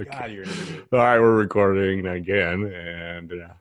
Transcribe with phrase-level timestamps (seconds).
[0.00, 0.10] Okay.
[0.10, 0.44] God, you're.
[0.92, 3.54] All right, we're recording again, and uh,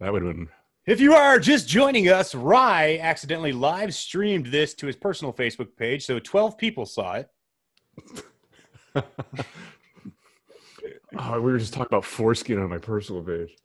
[0.00, 0.48] that would have been.
[0.86, 5.76] If you are just joining us, Rye accidentally live streamed this to his personal Facebook
[5.76, 7.28] page, so 12 people saw it.
[11.18, 13.56] Oh, we were just talking about foreskin on my personal page.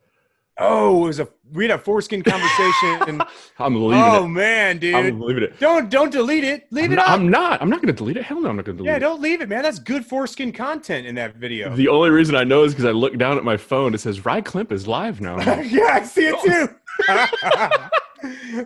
[0.64, 3.22] Oh, it was a we had a foreskin conversation.
[3.60, 4.28] I'm leaving oh it.
[4.28, 4.94] man, dude.
[4.94, 5.60] I'm leaving it.
[5.60, 6.68] don't don't delete it.
[6.72, 7.12] Leave I'm it not, up.
[7.12, 7.62] I'm not.
[7.62, 8.24] I'm not going to delete it.
[8.24, 9.02] Hell no, I'm not going to delete yeah, it.
[9.02, 9.64] Yeah, don't leave it, man.
[9.64, 11.76] That's good foreskin content in that video.
[11.76, 13.96] The only reason I know is because I look down at my phone.
[13.96, 15.40] It says Rye Klimp is live now.
[15.62, 16.70] yeah, I see it too.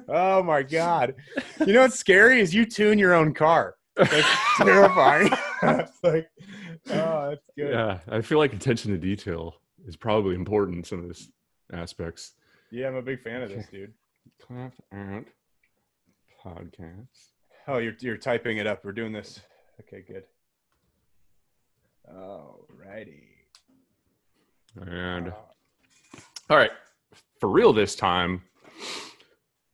[0.09, 1.15] oh my god.
[1.65, 3.75] You know what's scary is you tune your own car.
[3.95, 4.27] That's
[4.57, 5.29] terrifying.
[5.63, 6.29] it's like,
[6.89, 7.71] oh, that's good.
[7.71, 9.55] yeah, I feel like attention to detail
[9.87, 11.29] is probably important in some of these
[11.71, 12.33] aspects.
[12.71, 13.93] Yeah, I'm a big fan of this, dude.
[14.41, 15.25] Clap out
[16.43, 17.07] podcast.
[17.67, 18.83] Oh, you're you're typing it up.
[18.83, 19.39] We're doing this.
[19.81, 20.23] Okay, good.
[22.07, 23.23] All righty.
[24.79, 25.33] And
[26.49, 26.71] all right,
[27.39, 28.43] for real this time,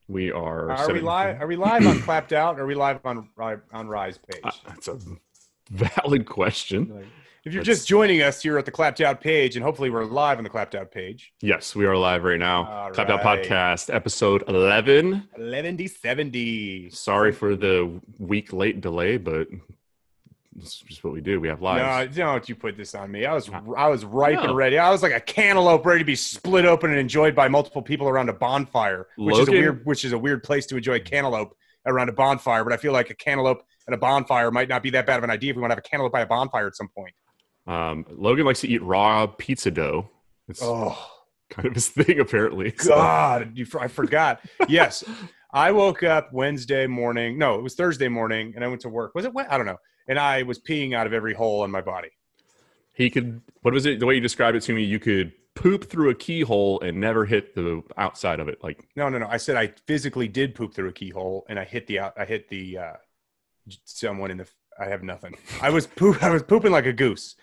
[0.07, 0.71] we are.
[0.71, 1.41] Are we live?
[1.41, 2.59] Are we live on Clapped Out?
[2.59, 3.29] Or are we live on
[3.73, 4.41] on Rye's page?
[4.43, 4.99] Uh, that's a
[5.69, 7.09] valid question.
[7.43, 10.37] If you're just joining us, you're at the Clapped Out page, and hopefully we're live
[10.37, 11.33] on the Clapped Out page.
[11.41, 12.67] Yes, we are live right now.
[12.71, 13.21] All Clapped Out.
[13.21, 15.27] Podcast, episode 11.
[15.37, 16.91] 11 70.
[16.91, 19.47] Sorry for the week late delay, but
[20.59, 21.39] it's just what we do.
[21.41, 22.15] We have No, lives.
[22.15, 23.25] don't you put this on me.
[23.25, 23.63] I was ah.
[23.75, 24.43] I was ripe No.
[24.49, 24.77] and ready.
[24.77, 28.07] I was like a cantaloupe ready to be split open and enjoyed by multiple people
[28.07, 30.99] around a bonfire, which is a weird which is a weird place to enjoy a
[30.99, 32.63] cantaloupe around a bonfire.
[32.63, 35.23] But I feel like a cantaloupe at a bonfire might not be that bad of
[35.23, 37.15] an idea if we want to have a cantaloupe by a bonfire at some point.
[37.67, 40.09] Um, Logan likes to eat raw pizza dough.
[40.47, 40.97] It's Oh
[41.49, 42.73] kind of his thing, apparently.
[42.79, 44.39] So- God, you, I forgot.
[44.69, 45.03] yes,
[45.53, 47.37] I woke up Wednesday morning.
[47.37, 49.13] No, it was Thursday morning, and I went to work.
[49.15, 49.33] Was it?
[49.49, 49.77] I don't know.
[50.07, 52.09] And I was peeing out of every hole in my body.
[52.93, 55.83] he could what was it the way you described it to me you could poop
[55.89, 59.27] through a keyhole and never hit the outside of it like No, no, no.
[59.27, 62.13] I said I physically did poop through a keyhole, and I hit the out.
[62.17, 62.93] I hit the uh,
[63.85, 64.47] someone in the.
[64.79, 65.35] I have nothing.
[65.61, 66.23] I was poop.
[66.23, 67.35] I was pooping like a goose,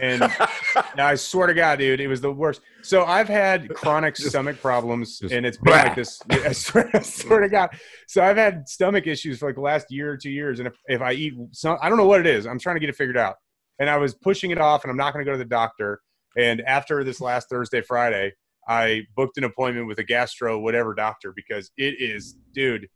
[0.00, 0.22] and
[0.96, 2.60] I swear to God, dude, it was the worst.
[2.82, 5.82] So I've had chronic Just- stomach problems, and it's been blah.
[5.82, 6.22] like this.
[6.30, 7.70] I swear, I swear to God.
[8.06, 10.74] So I've had stomach issues for like the last year or two years, and if,
[10.86, 12.46] if I eat some, I don't know what it is.
[12.46, 13.34] I'm trying to get it figured out,
[13.78, 16.00] and I was pushing it off, and I'm not going to go to the doctor.
[16.38, 18.32] And after this last Thursday, Friday,
[18.68, 22.88] I booked an appointment with a gastro whatever doctor because it is, dude.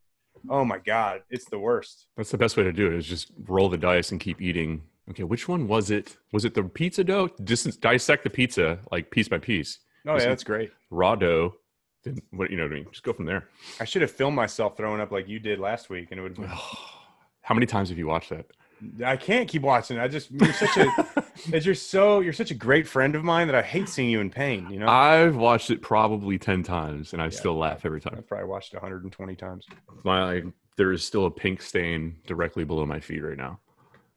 [0.49, 2.07] Oh my God, it's the worst.
[2.17, 4.83] that's the best way to do it is just roll the dice and keep eating.
[5.11, 6.17] Okay which one was it?
[6.33, 7.31] Was it the pizza dough?
[7.45, 9.79] Just dissect the pizza like piece by piece.
[10.07, 10.71] Oh yeah, that's great.
[10.91, 11.55] raw dough?
[12.05, 12.87] Then what you know what I mean?
[12.91, 13.49] Just go from there.
[13.81, 16.39] I should have filmed myself throwing up like you did last week, and it would.
[17.43, 18.47] how many times have you watched that
[19.05, 19.99] I can't keep watching.
[19.99, 23.47] I just you're such a as you're so you're such a great friend of mine
[23.49, 24.69] that I hate seeing you in pain.
[24.71, 27.31] You know, i've watched it probably 10 times and i Yeah.
[27.31, 29.67] still laugh every time I've probably watched it 120 times.
[30.05, 30.43] my
[30.77, 33.59] there is still a pink stain directly below my feet right now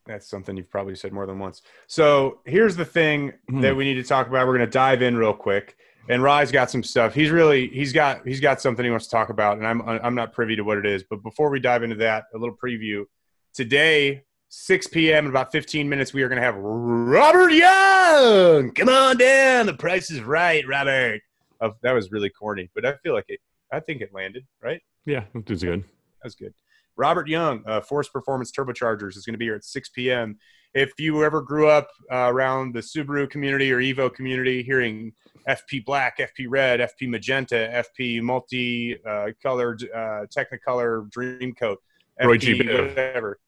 [0.06, 1.62] That's something you've probably said more than once.
[1.88, 3.62] So here's the thing Hmm.
[3.62, 4.46] that we need to talk about.
[4.48, 5.76] We're going to dive in real quick.
[6.10, 7.14] And Rye's got some stuff.
[7.14, 10.16] He's really he's got he's got something he wants to talk about, and I'm I'm
[10.16, 11.02] not privy to what it is.
[11.10, 13.06] But before we dive into that, a little preview.
[13.54, 14.24] Today,
[14.56, 15.26] 6 p.m.
[15.26, 18.72] in about 15 minutes, we are going to have Robert Young.
[18.72, 19.66] Come on down.
[19.66, 21.22] The price is right, Robert.
[21.60, 23.40] Oh, that was really corny, but I feel like it.
[23.72, 24.80] I think it landed right.
[25.08, 26.54] yeah that was good That was good.
[26.96, 30.38] Robert Young, uh, Force Performance Turbochargers, is going to be here at 6 p.m.
[30.76, 35.14] If you ever grew up uh, around the Subaru community or Evo community, hearing
[35.50, 41.78] FP Black, FP Red, FP Magenta, FP Multi uh, Colored, uh, Technicolor Dreamcoat,
[42.24, 42.58] Roy FP G.
[42.60, 43.40] Whatever.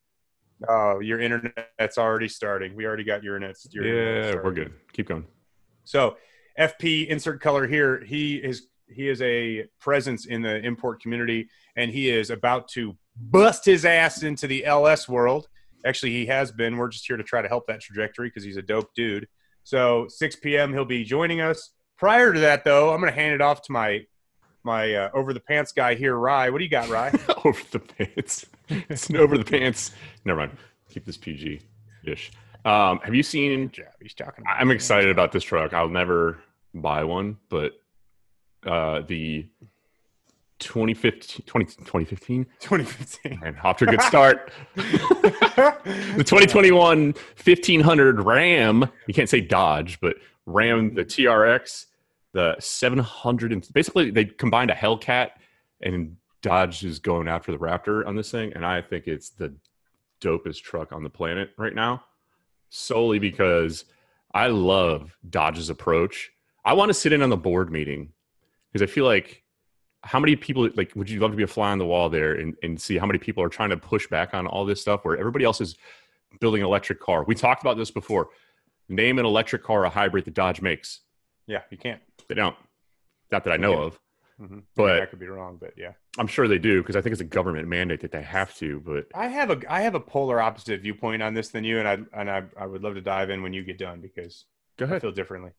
[0.68, 2.76] Oh, your internet's already starting.
[2.76, 3.58] We already got your internet.
[3.72, 4.46] Your yeah started.
[4.46, 5.26] we're good keep going
[5.84, 6.18] So
[6.58, 8.04] FP insert color here.
[8.04, 12.96] He is he is a presence in the import community, and he is about to
[13.16, 15.48] bust his ass into the LS world.
[15.86, 16.78] Actually, he has been.
[16.78, 19.28] We're just here to try to help that trajectory because he's a dope dude.
[19.64, 20.74] So 6 p.m.
[20.74, 21.72] he'll be joining us.
[21.98, 24.06] Prior to that, though, I'm going to hand it off to my
[24.64, 26.50] my uh, over the pants guy here, Rye.
[26.50, 27.12] What do you got, Rye?
[27.46, 28.46] over the pants.
[28.90, 29.92] it's an over the pants.
[30.24, 30.58] Never mind.
[30.90, 31.62] Keep this PG
[32.06, 32.32] ish.
[32.64, 33.72] Um, have you seen?
[34.02, 34.44] He's talking.
[34.44, 35.74] about I'm excited about this truck.
[35.74, 36.40] I'll never
[36.74, 37.74] buy one, but
[38.66, 39.48] uh, the
[40.60, 43.40] 2015, 20, 2015, 2015.
[43.44, 44.52] and off to a good start.
[44.76, 47.14] the 2021
[47.44, 48.90] 1500 Ram.
[49.08, 50.16] You can't say Dodge, but
[50.46, 51.86] Ram, the TRX,
[52.34, 53.54] the 700.
[53.54, 55.32] And basically, they combined a Hellcat
[55.82, 58.54] and Dodge is going after the Raptor on this thing.
[58.54, 59.56] And I think it's the
[60.22, 62.04] dopest truck on the planet right now,
[62.70, 63.86] solely because
[64.32, 66.32] I love Dodge's approach.
[66.64, 68.14] I want to sit in on the board meeting
[68.72, 69.42] because I feel like
[70.04, 72.36] how many people like would you love to be a fly on the wall there
[72.36, 75.04] and, and see how many people are trying to push back on all this stuff
[75.04, 75.76] where everybody else is
[76.40, 77.24] building an electric car.
[77.24, 78.30] We talked about this before.
[78.88, 81.02] Name an electric car a hybrid that Dodge makes.
[81.48, 82.02] Yeah, you can't.
[82.30, 82.56] They don't.
[83.32, 84.00] Not that I know of.
[84.42, 84.60] Mm-hmm.
[84.76, 85.94] But- I could be wrong, but yeah.
[86.18, 88.80] I'm sure they do because I think it's a government mandate that they have to.
[88.86, 91.88] But I have a I have a polar opposite viewpoint on this than you, and
[91.88, 94.46] I and I, I would love to dive in when you get done because
[94.78, 95.02] go I ahead.
[95.02, 95.52] feel differently.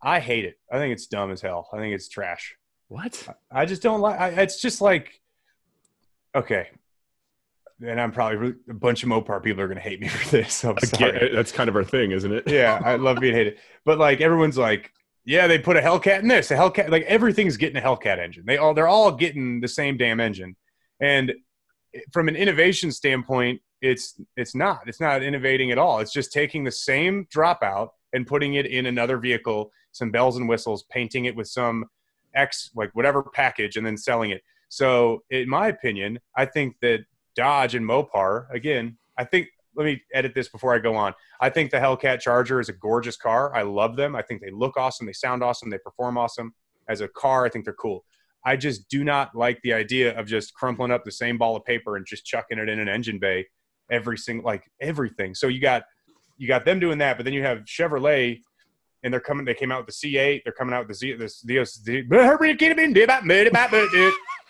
[0.00, 0.58] I hate it.
[0.70, 1.68] I think it's dumb as hell.
[1.72, 2.56] I think it's trash.
[2.88, 3.28] What?
[3.50, 4.18] I just don't like.
[4.20, 5.20] I, it's just like,
[6.34, 6.68] okay,
[7.84, 10.54] and I'm probably re- a bunch of Mopar people are gonna hate me for this.
[10.54, 11.16] So I'm sorry.
[11.16, 12.48] Again, that's kind of our thing, isn't it?
[12.48, 14.92] yeah, I love being hated, but like everyone's like,
[15.24, 16.90] yeah, they put a Hellcat in this, a Hellcat.
[16.90, 18.44] Like everything's getting a Hellcat engine.
[18.46, 20.56] They all they're all getting the same damn engine,
[21.00, 21.32] and
[22.12, 24.82] from an innovation standpoint, it's it's not.
[24.86, 26.00] It's not innovating at all.
[26.00, 30.48] It's just taking the same dropout and putting it in another vehicle, some bells and
[30.48, 31.84] whistles, painting it with some
[32.34, 34.42] X like whatever package, and then selling it.
[34.68, 37.04] So, in my opinion, I think that
[37.36, 38.98] Dodge and Mopar again.
[39.18, 41.14] I think let me edit this before I go on.
[41.40, 43.54] I think the Hellcat Charger is a gorgeous car.
[43.54, 44.14] I love them.
[44.14, 45.06] I think they look awesome.
[45.06, 45.70] They sound awesome.
[45.70, 46.54] They perform awesome.
[46.88, 48.04] As a car, I think they're cool.
[48.44, 51.64] I just do not like the idea of just crumpling up the same ball of
[51.64, 53.46] paper and just chucking it in an engine bay
[53.90, 55.34] every single like everything.
[55.34, 55.84] So you got
[56.38, 58.40] you got them doing that, but then you have Chevrolet
[59.04, 61.12] and they're coming they came out with the C8, they're coming out with the Z
[61.14, 61.62] this the,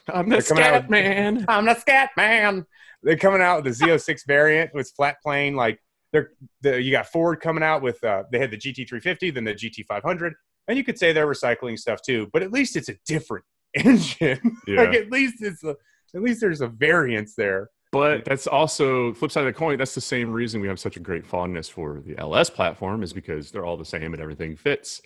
[0.08, 1.44] I'm the scat man.
[1.48, 2.66] I'm the scat man.
[3.02, 5.56] They're coming out with the Z06 variant with flat plane.
[5.56, 5.80] Like
[6.12, 9.54] they're the, you got Ford coming out with uh, they had the GT350, then the
[9.54, 10.32] GT500,
[10.68, 12.28] and you could say they're recycling stuff too.
[12.32, 13.44] But at least it's a different
[13.74, 14.56] engine.
[14.66, 14.82] Yeah.
[14.82, 15.76] like at least it's a
[16.14, 17.70] at least there's a variance there.
[17.90, 19.76] But that's also flip side of the coin.
[19.76, 23.12] That's the same reason we have such a great fondness for the LS platform is
[23.12, 25.02] because they're all the same and everything fits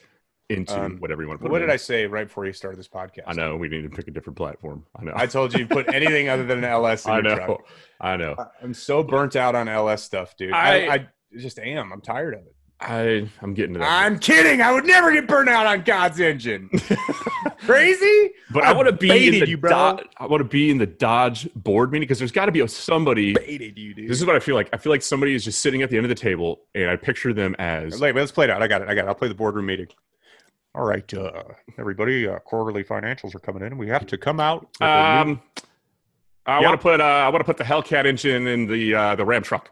[0.49, 1.51] into Um, whatever you want to put.
[1.53, 1.71] What did in.
[1.71, 3.23] I say right before you started this podcast?
[3.27, 4.85] I know we need to pick a different platform.
[4.99, 5.13] I know.
[5.17, 7.35] I told you put anything other than an LS in I know.
[7.37, 7.67] truck.
[8.01, 8.37] I know.
[8.63, 10.53] I'm so burnt out on LS stuff, dude.
[10.53, 11.07] I- I, I
[11.39, 11.93] just am.
[11.93, 12.53] I'm tired of it.
[12.79, 14.05] I I'm getting to that.
[14.05, 14.61] I'm kidding.
[14.61, 16.69] I would never get burnt out on God's engine.
[17.61, 18.33] Crazy?
[18.51, 19.97] but I, I want to be in the you, bro.
[19.97, 22.61] Do- I want to be in the Dodge board meeting because there's got to be
[22.61, 23.33] a, somebody.
[23.33, 24.09] Baited you, dude.
[24.11, 24.69] This is what I feel like.
[24.73, 26.97] I feel like somebody is just sitting at the end of the table, and I
[26.97, 28.63] picture them as Wait, let's play it out.
[28.63, 28.89] I got it.
[28.89, 29.09] I got it.
[29.09, 29.89] I'll play the boardroom meeting.
[30.77, 31.43] All right, uh,
[31.79, 32.29] everybody.
[32.29, 33.79] Uh, quarterly financials are coming in.
[33.79, 34.69] We have to come out.
[34.81, 34.85] a
[35.25, 35.43] new- um.
[36.45, 36.69] I Yeah.
[36.69, 39.25] want to put uh, I want to put the Hellcat engine in the uh, the
[39.25, 39.71] Ram truck.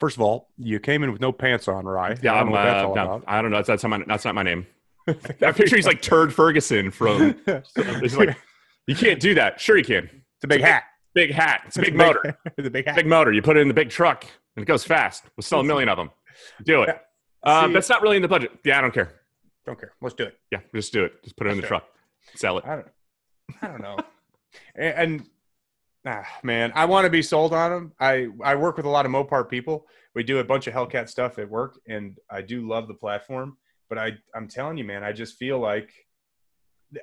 [0.00, 2.18] First of all, you came in with no pants on, right?
[2.22, 3.22] Yeah, I don't I'm, know uh, no.
[3.28, 3.58] I don't know.
[3.58, 4.66] That's, that's, not my, that's not my name.
[5.06, 7.38] I picture he's like Turd Ferguson from.
[7.46, 8.36] It's like
[8.86, 9.60] you can't do that.
[9.60, 10.04] Sure, you can.
[10.04, 10.84] It's a big hat.
[11.14, 11.62] Big hat.
[11.66, 12.38] It's a big motor.
[12.56, 12.96] It's a big hat.
[12.96, 13.30] big motor.
[13.30, 14.24] You put it in the big truck,
[14.56, 15.24] and it goes fast.
[15.36, 16.10] We'll sell a million of them.
[16.64, 16.98] Do it.
[17.42, 18.52] Um, that's not really in the budget.
[18.64, 19.19] Yeah, I don't care.
[19.70, 19.92] Don't care.
[20.02, 20.36] Let's do it.
[20.50, 21.22] Yeah, just do it.
[21.22, 21.84] Just put it in the Let's truck.
[22.34, 22.64] Sell it.
[22.66, 22.88] I don't.
[23.62, 23.98] I don't know.
[24.74, 25.26] and, and
[26.04, 27.92] ah, man, I want to be sold on them.
[28.00, 29.86] I I work with a lot of Mopar people.
[30.16, 33.58] We do a bunch of Hellcat stuff at work, and I do love the platform.
[33.88, 35.90] But I I'm telling you, man, I just feel like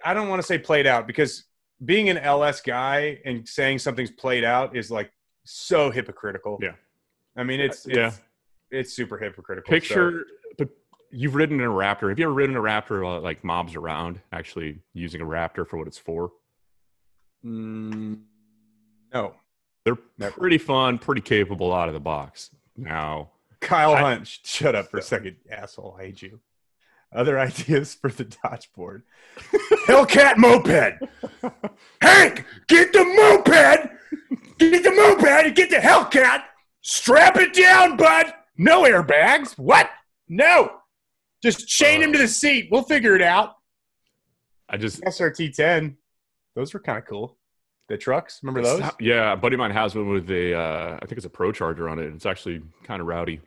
[0.03, 1.45] I don't want to say played out because
[1.85, 5.09] being an LS guy and saying something's played out is like
[5.45, 6.59] so hypocritical.
[6.61, 6.73] Yeah.
[7.37, 8.11] I mean, it's, it's Yeah.
[8.71, 9.69] it's super hypocritical.
[9.69, 10.25] So- Picture,
[10.57, 10.67] but
[11.11, 12.09] you've ridden in a Raptor.
[12.09, 15.77] Have you ever ridden a Raptor while like mobs around, actually using a Raptor for
[15.77, 16.31] what it's for?
[17.45, 18.21] Mm,
[19.13, 19.33] no,
[19.85, 20.37] They're Never.
[20.39, 22.49] pretty fun, pretty capable out of the box.
[22.75, 23.29] Now,
[23.61, 25.95] Kyle I- Hunt, shut up for a second, asshole.
[25.99, 26.39] I hate you.
[27.13, 29.03] Other ideas for the Dodge board.
[29.87, 30.99] Hellcat moped.
[32.01, 33.91] Hank, get the moped.
[34.59, 36.43] Get the moped and get the Hellcat.
[36.81, 38.33] Strap it down, bud.
[38.57, 39.57] No airbags.
[39.57, 39.89] What?
[40.27, 40.79] No.
[41.43, 42.69] Just chain him to the seat.
[42.71, 43.55] We'll figure it out.
[44.69, 45.97] I just SRT 10.
[46.55, 47.37] Those were kind of cool.
[47.87, 48.39] The trucks.
[48.43, 48.91] Remember those?
[48.99, 51.89] Yeah, a buddy of mine has one with a, uh, I think it's a ProCharger
[51.89, 52.13] on it.
[52.13, 53.39] It's actually kind of rowdy.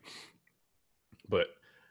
[1.28, 1.49] But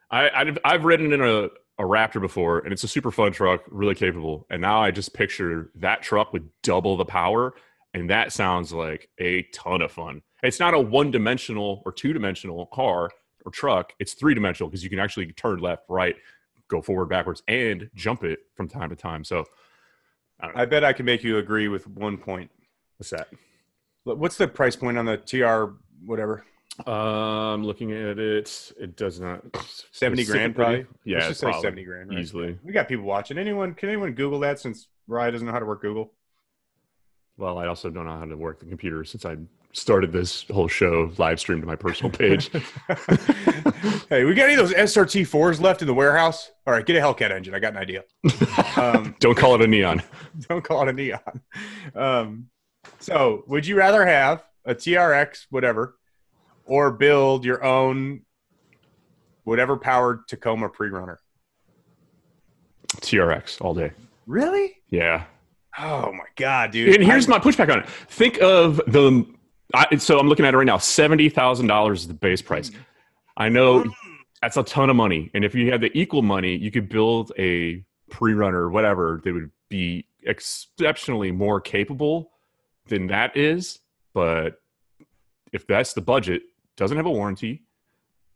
[0.10, 3.62] I, I've, I've ridden in a, a Raptor before, and it's a super fun truck,
[3.68, 4.48] really capable.
[4.50, 7.53] And now I just picture that truck with double the power,
[7.94, 10.24] and that sounds like a ton of fun.
[10.41, 13.12] It's not a one dimensional or two dimensional car
[13.50, 13.94] truck.
[14.00, 16.15] It's three dimensional because you can actually turn left, right,
[16.68, 19.24] go forward, backwards, and jump it from time to time.
[19.24, 19.46] So
[20.39, 22.50] I bet I can make you agree with one point.
[22.98, 23.27] what's that?
[24.03, 25.75] What's the price point on the TR
[26.06, 26.46] whatever?
[26.88, 29.44] Um, looking at it, it does not
[29.91, 30.86] 70 grand probably.
[31.03, 31.62] Yeah, Let's just say probably.
[31.62, 32.10] 70 grand.
[32.10, 32.20] Right?
[32.20, 32.58] easily.
[32.63, 33.38] We got people watching.
[33.38, 36.13] Anyone can anyone Google that since Ryan doesn't know how to work Google?
[37.38, 39.38] Well, I also don't know how to work the computer since I
[39.73, 42.49] started this whole show live stream to my personal page.
[44.09, 46.51] hey, we got any of those SRT fours left in the warehouse?
[46.65, 47.53] All right, get a Hellcat engine.
[47.53, 48.03] I got an idea.
[48.75, 50.01] Um, Don't call it a neon.
[50.47, 51.41] don't call it a neon.
[51.95, 52.47] Um,
[52.99, 55.97] so, would you rather have a TRX, whatever,
[56.65, 58.21] or build your own
[59.43, 61.19] whatever powered Tacoma pre-runner?
[62.97, 63.91] TRX all day.
[64.25, 64.75] Really?
[64.89, 65.25] Yeah.
[65.77, 66.95] Oh my god, dude!
[66.95, 67.89] And here's I- my pushback on it.
[67.89, 69.25] Think of the.
[69.73, 70.77] I, so I'm looking at it right now.
[70.77, 72.71] Seventy thousand dollars is the base price.
[73.38, 73.85] I know
[74.41, 77.31] that's a ton of money, and if you had the equal money, you could build
[77.38, 82.31] a pre-runner, whatever, They would be exceptionally more capable
[82.88, 83.79] than that is.
[84.13, 84.59] But
[85.51, 86.41] if that's the budget,
[86.75, 87.63] doesn't have a warranty,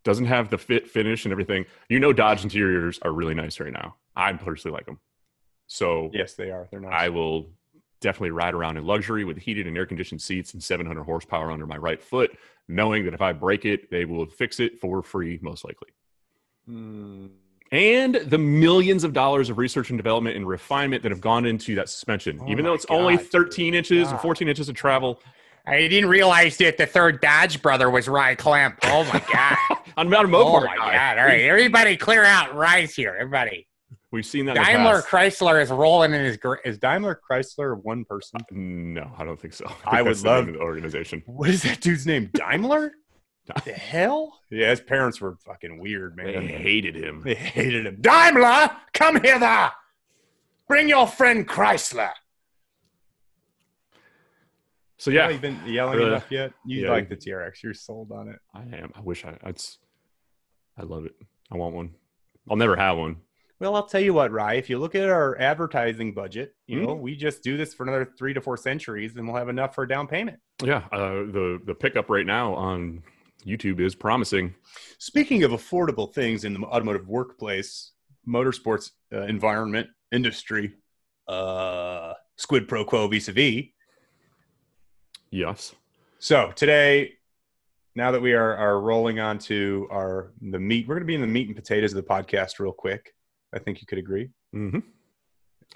[0.04, 1.66] doesn't have the fit, finish, and everything.
[1.90, 3.96] You know, Dodge interiors are really nice right now.
[4.16, 5.00] I personally like them.
[5.68, 6.68] So Yes, they are.
[6.70, 6.94] They're not.
[6.94, 7.50] I will
[8.04, 11.66] definitely ride around in luxury with heated and air conditioned seats and 700 horsepower under
[11.66, 15.40] my right foot, knowing that if I break it, they will fix it for free,
[15.42, 15.90] most likely.
[16.68, 17.28] Hmm.
[17.72, 21.74] And the millions of dollars of research and development and refinement that have gone into
[21.76, 24.12] that suspension, Oh even though it's only God, 13 inches God.
[24.12, 25.20] and 14 inches of travel.
[25.66, 28.78] I didn't realize that the third Dodge brother was Rye Clamp.
[28.84, 29.58] Oh my god.
[29.98, 31.18] I'm not a oh my god.
[31.18, 32.54] All right, everybody clear out.
[32.54, 33.16] Rye's here.
[33.20, 33.66] Everybody.
[34.14, 34.56] We've seen that.
[34.56, 35.02] Daimler.
[35.02, 38.40] Chrysler is rolling in his gr- Is Daimler Chrysler one person?
[38.52, 39.66] No, I don't think so.
[39.68, 41.24] think I would that's the love- the organization.
[41.26, 42.30] What is that dude's name?
[42.32, 42.92] Daimler?
[43.66, 44.40] the hell?
[44.52, 46.28] Yeah, his parents were fucking weird, man.
[46.28, 47.24] They hated him.
[47.26, 47.98] They hated him.
[48.02, 49.72] Daimler, come hither.
[50.68, 52.12] Bring your friend Chrysler.
[55.00, 56.54] So Yeah, yeah, you've been yelling Uh, enough yet?
[56.68, 56.92] You yeah.
[56.92, 57.64] like the TRX?
[57.64, 58.38] You're sold on it.
[58.54, 58.92] I am.
[58.96, 59.38] I wish I.
[59.48, 59.80] It's.
[60.78, 61.16] I love it.
[61.52, 61.96] I want one.
[62.50, 63.18] I'll never have one.
[63.64, 64.56] Well, I'll tell you what, Rye.
[64.56, 66.86] If you look at our advertising budget, you Hmm?
[66.86, 69.74] know, we just do this for another three to four centuries, and we'll have enough
[69.74, 70.38] for a down payment.
[70.62, 73.02] Yeah, uh, the the pickup right now on
[73.46, 74.54] YouTube is promising.
[74.98, 77.94] Speaking of affordable things in the automotive workplace,
[78.28, 80.74] motorsports uh, environment, industry,
[81.30, 83.64] uh, squid pro quo vis a vis.
[85.32, 85.74] Yes.
[86.20, 87.14] So today,
[87.96, 91.16] now that we are, are rolling on to our the meat, we're going to be
[91.16, 93.14] in the meat and potatoes of the podcast real quick.
[93.54, 94.30] I think you could agree.
[94.56, 94.80] Mm-hmm.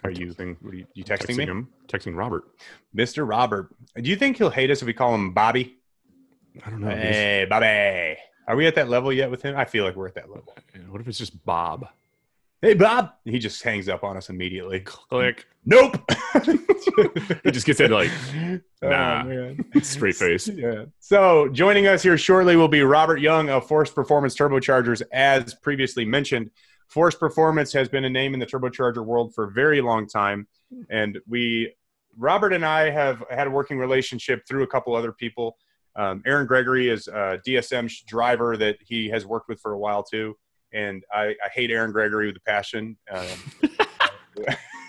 [0.03, 1.69] Are you, texting, what are you, you texting, me, him?
[1.87, 2.43] Texting Robert.
[2.95, 3.27] Mr.
[3.27, 3.73] Robert?
[3.99, 5.77] Do you think he'll hate us if we call him Bobby?
[6.65, 6.89] I don't know.
[6.89, 8.17] He's- Hey, Bobby.
[8.47, 9.57] Are we at that level yet with him?
[9.57, 10.55] I feel like we're at that level.
[10.89, 11.87] What if it's just Bob?
[12.61, 13.11] Hey, Bob.
[13.25, 14.79] He just hangs up on us immediately.
[14.81, 15.45] Click.
[15.65, 15.97] Nope.
[17.43, 18.09] He just gets in like
[18.81, 19.23] Oh, Nah.
[19.23, 19.63] man.
[19.83, 20.47] straight face.
[20.53, 20.85] Yeah.
[20.99, 25.03] So joining us here shortly will be Robert Young of Force Performance Turbochargers.
[25.11, 26.49] As previously mentioned,
[26.87, 30.47] Force Performance has been a name in the turbocharger world for a very long time,
[30.89, 31.73] and we,
[32.17, 35.57] Robert and I, have had a working relationship through a couple other people.
[35.95, 40.03] Um, Aaron Gregory is a DSM driver that he has worked with for a while
[40.03, 40.37] too,
[40.73, 42.97] and I, I hate Aaron Gregory with a passion.
[43.11, 43.27] Um,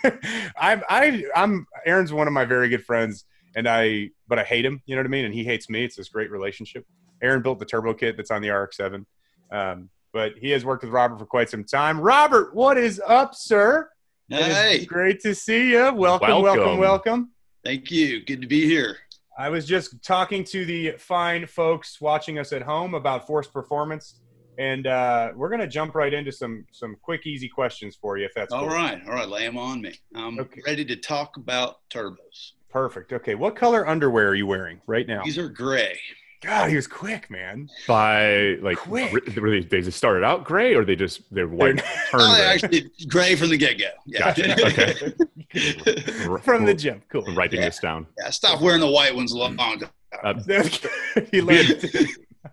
[0.57, 3.25] I'm I I'm Aaron's one of my very good friends,
[3.55, 4.81] and I but I hate him.
[4.85, 5.25] You know what I mean?
[5.25, 5.83] And he hates me.
[5.83, 6.85] It's this great relationship.
[7.21, 9.05] Aaron built the turbo kit that's on the RX-7,
[9.51, 11.99] um, but he has worked with Robert for quite some time.
[11.99, 13.89] Robert, what is up, sir?
[14.29, 15.91] Hey, great to see you.
[15.93, 17.31] Welcome, welcome, welcome, Welcome.
[17.65, 18.23] thank you.
[18.25, 18.97] Good to be here.
[19.37, 24.19] I was just talking to the fine folks watching us at home about Force Performance,
[24.57, 28.25] and uh, we're going to jump right into some some quick, easy questions for you,
[28.25, 28.69] if that's All cool.
[28.69, 29.93] right, all right, lay them on me.
[30.13, 30.61] I'm Okay.
[30.65, 32.51] ready to talk about turbos.
[32.69, 33.13] Perfect.
[33.13, 35.23] Okay, what color underwear are you wearing right now?
[35.23, 35.97] These are gray.
[36.41, 37.69] God, he was quick, man.
[37.87, 39.11] By like, Quick.
[39.13, 42.35] re- were they, they just started out gray, or they just they're white turned Oh,
[42.35, 42.45] gray?
[42.45, 43.85] actually, gray from the get go.
[44.05, 44.33] Yeah.
[44.33, 44.65] Gotcha.
[44.67, 45.13] Okay.
[46.43, 47.01] From the gym.
[47.09, 47.23] Cool.
[47.27, 47.65] I'm writing Yeah.
[47.69, 48.05] this down.
[48.19, 49.87] yeah, stop wearing the white ones long ago.
[50.23, 50.33] Uh,
[51.31, 51.89] he learned.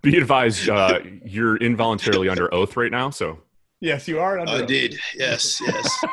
[0.03, 3.11] be advised, uh, you're involuntarily under oath right now.
[3.11, 3.39] So
[3.81, 4.61] yes, you are Oh, under.
[4.63, 4.99] indeed.
[5.15, 6.05] Yes, yes.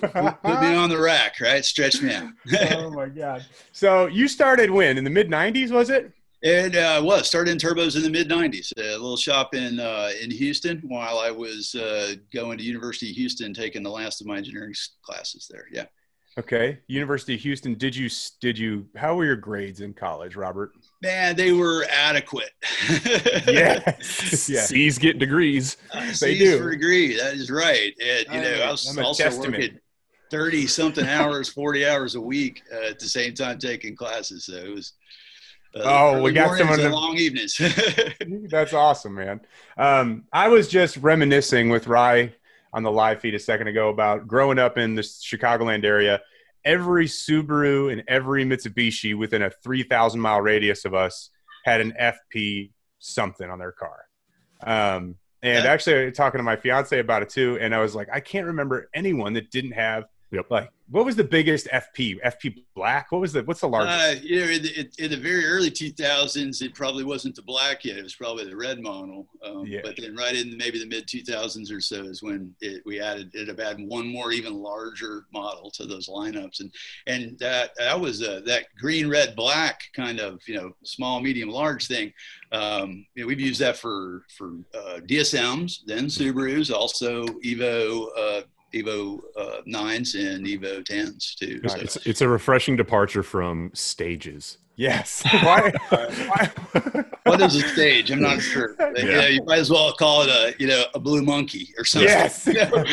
[0.00, 1.64] Put, put me on the rack, right?
[1.64, 2.30] Stretch me out.
[2.72, 3.44] oh my god.
[3.72, 6.10] So you started when in the mid '90s, was it?
[6.46, 8.70] It uh, was started in turbos in the mid '90s.
[8.76, 13.16] A little shop in uh, in Houston while I was uh, going to University of
[13.16, 15.66] Houston, taking the last of my engineering classes there.
[15.72, 15.86] Yeah,
[16.36, 16.80] Okay.
[16.88, 17.74] University of Houston.
[17.74, 18.10] Did you?
[18.40, 18.86] Did you?
[18.96, 20.72] How were your grades in college, Robert?
[21.02, 22.50] man, they were adequate.
[23.46, 23.80] yeah.
[23.86, 24.64] yeah.
[24.64, 25.76] C's get degrees.
[25.92, 26.58] Uh, They C's do.
[26.58, 27.16] for degree.
[27.16, 27.92] That is right.
[28.02, 29.52] And, you know, I was I'm a also testament.
[29.54, 29.78] working
[30.30, 34.44] thirty something hours, forty hours a week uh, at the same time taking classes.
[34.46, 34.92] So it was.
[35.76, 37.56] Uh, Oh, we got some of the- long evenings.
[38.50, 39.40] That's awesome, man.
[39.76, 42.32] Um, I was just reminiscing with Rye
[42.72, 46.20] on the live feed a second ago about growing up in the Chicagoland area.
[46.64, 51.30] Every Subaru and every Mitsubishi within a 3,000 mile radius of us
[51.64, 54.04] had an FP something on their car.
[54.62, 55.70] Um, and Yeah.
[55.70, 58.88] actually, talking to my fiance about it too, and I was like, I can't remember
[58.94, 60.04] anyone that didn't have
[60.34, 60.50] Yep.
[60.50, 62.20] like what was the biggest FP?
[62.22, 63.10] FP black?
[63.10, 64.18] What was the what's the largest?
[64.18, 67.84] Uh, you know, in the, in the very early 2000s, it probably wasn't the black
[67.86, 67.96] yet.
[67.96, 69.26] It was probably the red model.
[69.42, 69.80] Um, Yeah.
[69.82, 73.30] But then right in maybe the mid 2000s or so is when it, we added,
[73.34, 76.60] it up adding one more even larger model to those lineups.
[76.60, 76.70] And,
[77.06, 81.48] and that, that was uh, that green, red, black kind of, you know, small, medium,
[81.48, 82.12] large thing.
[82.52, 88.42] Um, you know, we've used that for, for uh, DSMs, then Subarus, also Evo, uh,
[88.74, 91.60] Evo uh, 9s and Evo 10s too.
[91.68, 94.58] So- It's, it's a refreshing departure from stages.
[94.76, 95.22] yes.
[95.32, 95.72] Why?
[95.88, 96.50] why?
[97.24, 98.10] what is a stage?
[98.10, 98.74] I'm not sure.
[98.96, 99.02] Yeah.
[99.04, 101.84] You, know, you might as well call it a you know a blue monkey or
[101.84, 102.08] something.
[102.08, 102.46] Yes.
[102.46, 102.84] You know?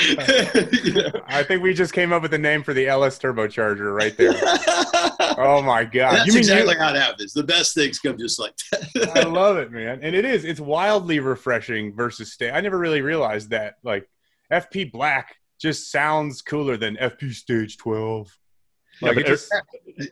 [0.84, 1.22] You know?
[1.28, 4.34] I think we just came up with a name for the LS turbocharger right there.
[5.38, 6.14] Oh my god!
[6.14, 7.34] That's you mean exactly you, how it happens.
[7.34, 9.18] The best things come just like that.
[9.18, 10.44] I love it, man, and it is.
[10.44, 12.52] It's wildly refreshing versus stage.
[12.54, 13.76] I never really realized that.
[13.82, 14.08] Like
[14.52, 18.36] FP Black just sounds cooler than FP Stage Twelve.
[19.02, 19.54] Yeah, Like but it just,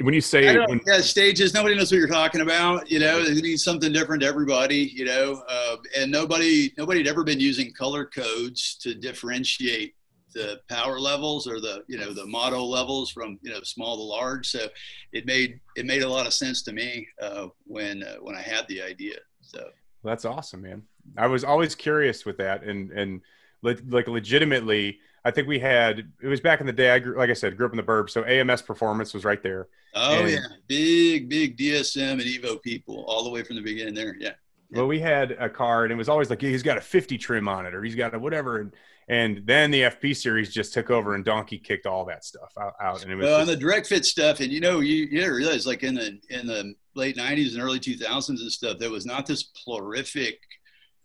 [0.01, 1.53] When you say when, yeah, stages.
[1.53, 2.89] Nobody knows what you're talking about.
[2.89, 4.91] You know, it needs something different to everybody.
[4.93, 9.95] You know, uh, and nobody nobody had ever been using color codes to differentiate
[10.33, 14.03] the power levels or the you know the motto levels from you know small to
[14.03, 14.47] large.
[14.47, 14.67] So
[15.13, 18.41] it made it made a lot of sense to me uh, when uh, when I
[18.41, 19.15] had the idea.
[19.41, 19.67] So
[20.03, 20.83] that's awesome, man.
[21.17, 23.21] I was always curious with that, and and
[23.61, 26.11] le- like legitimately, I think we had.
[26.21, 26.91] It was back in the day.
[26.91, 29.41] I grew, like I said, grew up in the burbs, so AMS Performance was right
[29.43, 29.67] there.
[29.95, 33.93] oh And- yeah, big big DSM and Evo people all the way from the beginning
[33.93, 34.15] there.
[34.19, 34.33] Yeah.
[34.71, 37.47] Well, we had a car, and it was always like he's got a 50 trim
[37.47, 38.71] on it, or he's got a whatever, and
[39.07, 42.75] and then the FP series just took over, and Donkey kicked all that stuff out,
[42.79, 45.07] out and it was Well, on just, the direct fit stuff, and you know, you
[45.09, 48.77] you gotta realize, like in the in the late '90s and early 2000s and stuff,
[48.77, 50.39] there was not this prolific,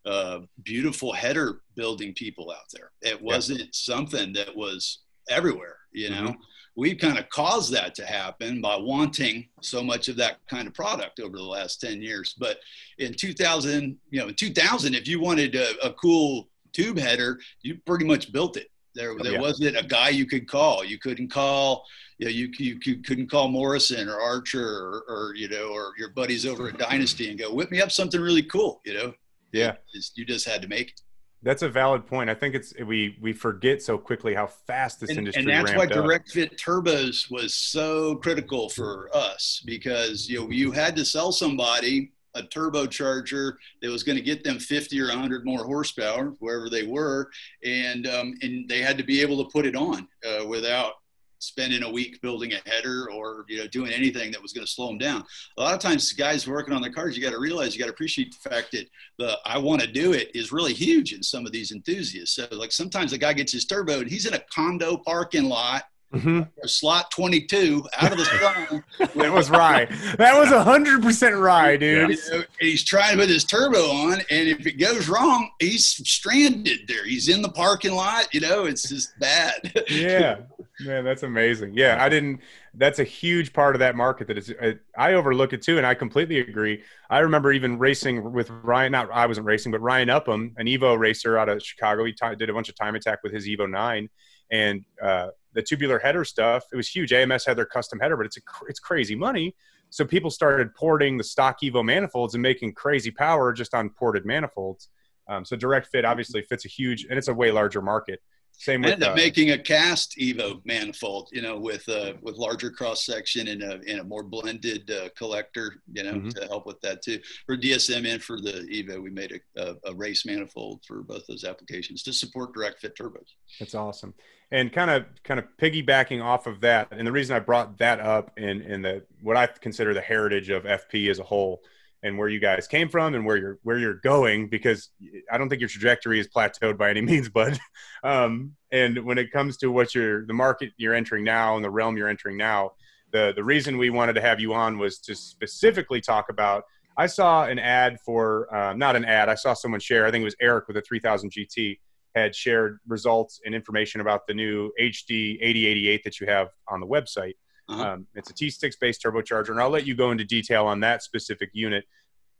[0.05, 2.91] uh, beautiful header building people out there.
[3.03, 5.79] It wasn't something that was everywhere.
[5.93, 6.37] You know, Mhm.
[6.77, 10.75] we kind of caused that to happen by wanting so much of that kind of
[10.75, 12.35] product over the last 10 years.
[12.37, 12.59] But
[12.99, 17.79] in 2000, you know, in 2000, if you wanted a, a cool tube header, you
[17.87, 18.71] pretty much built it.
[18.97, 19.41] There, there yeah.
[19.41, 20.85] wasn't a guy you could call.
[20.85, 21.85] You couldn't call,
[22.19, 25.93] you know, you, you, you couldn't call Morrison or Archer or, or, you know, or
[25.99, 29.15] your buddies over at Dynasty and go, whip me up something really cool, you know?
[29.55, 29.75] Yeah.
[30.15, 31.01] You just had to make it.
[31.43, 32.31] That's a valid point.
[32.31, 35.77] I think it's we we forget so quickly how fast this and, industry and that's
[35.77, 35.91] why up.
[35.91, 41.33] direct fit turbos was so critical for us because you know you had to sell
[41.33, 46.69] somebody a turbocharger that was going to get them 50 or 100 more horsepower wherever
[46.69, 47.31] they were
[47.63, 50.95] and um, and they had to be able to put it on uh, without
[51.39, 54.71] spending a week building a header or you know doing anything that was going to
[54.71, 55.23] slow them down
[55.59, 57.87] a lot of times guys working on their cars you got to realize you got
[57.87, 58.87] to appreciate the fact that
[59.19, 62.47] the i want to do it is really huge in some of these enthusiasts so
[62.53, 66.49] like sometimes a guy gets his turbo and he's in a condo parking lot Mhm.
[66.67, 68.85] slot 22 out of the sun
[69.17, 69.89] That was right.
[70.17, 72.11] That was hundred percent right, dude.
[72.11, 75.51] you know, and he's trying to put his turbo on and if it goes wrong
[75.59, 80.37] he's stranded there he's in the parking lot you know it's just bad yeah
[80.81, 81.73] man that's amazing.
[81.75, 82.41] Yeah i didn't
[82.75, 85.87] that's a huge part of that market that is I, I overlook it too and
[85.87, 86.83] i completely agree.
[87.11, 90.99] I remember even racing with ryan not i wasn't racing but ryan upham an evo
[90.99, 92.05] racer out of chicago.
[92.05, 94.09] He ti- did a bunch of time attack with his evo 9
[94.51, 97.13] and uh, the tubular header stuff it was huge.
[97.13, 99.55] Ams had their custom header but it's a, it's crazy money.
[99.91, 104.27] So people started porting the stock evo manifolds and making crazy power just on ported
[104.27, 104.89] manifolds.
[105.29, 108.21] Um, so direct fit obviously fits a huge and it's a way larger market
[108.59, 112.15] same I with ended up uh, making a cast Evo manifold, you know, with uh,
[112.23, 116.35] with larger cross section and a and a more blended uh, collector, you know, Mhm.
[116.35, 117.21] to help with that too.
[117.47, 121.27] For DSM and for the Evo, we made a, a, a race manifold for both
[121.27, 123.35] those applications to support direct fit turbos.
[123.59, 124.15] That's awesome.
[124.51, 127.99] And kind of kind of piggybacking off of that, and the reason I brought that
[128.01, 131.63] up in in the what I consider the heritage of FP as a whole,
[132.05, 134.91] and where you guys came from and where you're where you're going, because
[135.33, 137.59] I don't think your trajectory is plateaued by any means, but
[138.05, 141.71] um, and when it comes to what you're the market you're entering now and the
[141.71, 142.73] realm you're entering now,
[143.13, 146.65] the the reason we wanted to have you on was to specifically talk about.
[146.97, 149.29] I saw an ad for uh, not an ad.
[149.29, 150.07] I saw someone share.
[150.07, 151.79] I think it was Eric with a 3000 GT
[152.15, 156.87] had shared results and information about the new HD 8088 that you have on the
[156.87, 157.35] website.
[157.69, 157.83] Uh-huh.
[157.83, 161.03] Um, it's a T6 based turbocharger, and I'll let you go into detail on that
[161.03, 161.85] specific unit.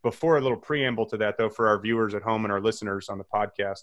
[0.03, 3.09] Before a little preamble to that, though, for our viewers at home and our listeners
[3.09, 3.79] on the podcast.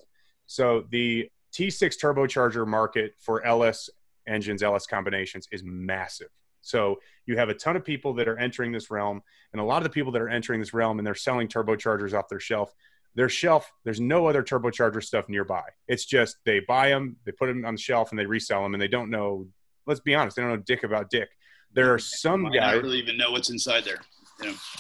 [0.46, 3.90] So, the T6 turbocharger market for LS
[4.26, 6.28] engines, LS combinations is massive.
[6.62, 9.20] So you have a ton of people that are entering this realm,
[9.52, 12.14] and a lot of the people that are entering this realm and they're selling turbochargers
[12.14, 12.72] off their shelf.
[13.14, 15.64] Their shelf, there's no other turbocharger stuff nearby.
[15.87, 18.74] It's just they buy them, they put them on the shelf, and they resell them,
[18.74, 19.48] and they don't know.
[19.87, 21.29] Let's be honest, they don't know dick about dick.
[21.75, 22.83] There are some not guys.
[22.83, 24.01] really even know what's inside there.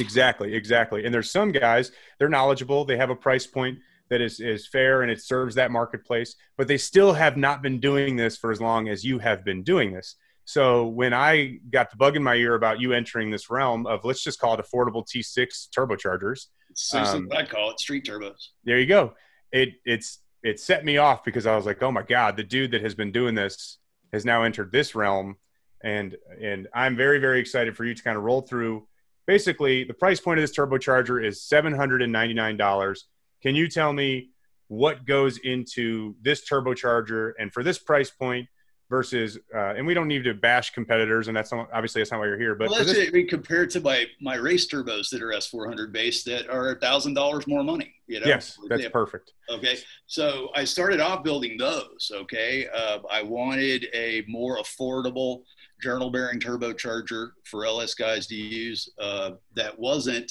[0.00, 1.04] Exactly, exactly.
[1.04, 3.78] And there's some guys, they're knowledgeable, they have a price point
[4.10, 7.80] that is, is fair and it serves that marketplace, but they still have not been
[7.80, 10.16] doing this for as long as you have been doing this.
[10.44, 14.04] So when I got the bug in my ear about you entering this realm of
[14.04, 18.48] let's just call it affordable T6 turbochargers, seriously Um, I call it street turbos.
[18.64, 19.14] there you go.
[19.52, 22.72] It it's it set me off because I was like, oh my god, the dude
[22.72, 23.78] that has been doing this
[24.12, 25.36] has now entered this realm,
[25.82, 28.86] and and I'm very very excited for you to kind of roll through.
[29.26, 33.06] Basically, the price point of this turbocharger is seven hundred and ninety nine dollars.
[33.42, 34.30] Can you tell me
[34.68, 38.48] what goes into this turbocharger and for this price point
[38.92, 39.38] versus?
[39.54, 42.26] Uh, and we don't need to bash competitors, and that's not, obviously that's not why
[42.26, 42.54] you're here.
[42.54, 43.12] But well, that's this, it.
[43.12, 46.78] We compare it to my my race turbos that are S400 based that are a
[46.78, 47.94] thousand dollars more money.
[48.06, 49.32] You know, yes, that's perfect.
[49.50, 52.12] Okay, so I started off building those.
[52.14, 55.42] Okay, uh, I wanted a more affordable
[55.80, 60.30] journal bearing turbocharger for LS guys to use uh, that wasn't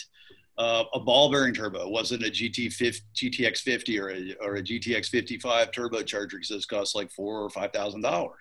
[0.62, 4.56] uh, a ball bearing turbo, it wasn't a GT 50, GTX 50 or a, or
[4.58, 8.38] a GTX 55 turbocharger because those cost like four or five thousand dollars.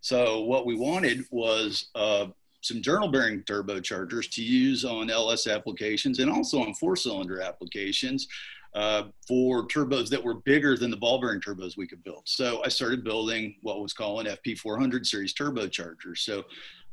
[0.00, 2.26] So what we wanted was uh,
[2.60, 8.28] some journal bearing turbochargers to use on LS applications and also on four cylinder applications
[8.76, 12.22] uh, for turbos that were bigger than the ball bearing turbos we could build.
[12.26, 16.16] So I started building what was called an FP400 series turbocharger.
[16.16, 16.44] So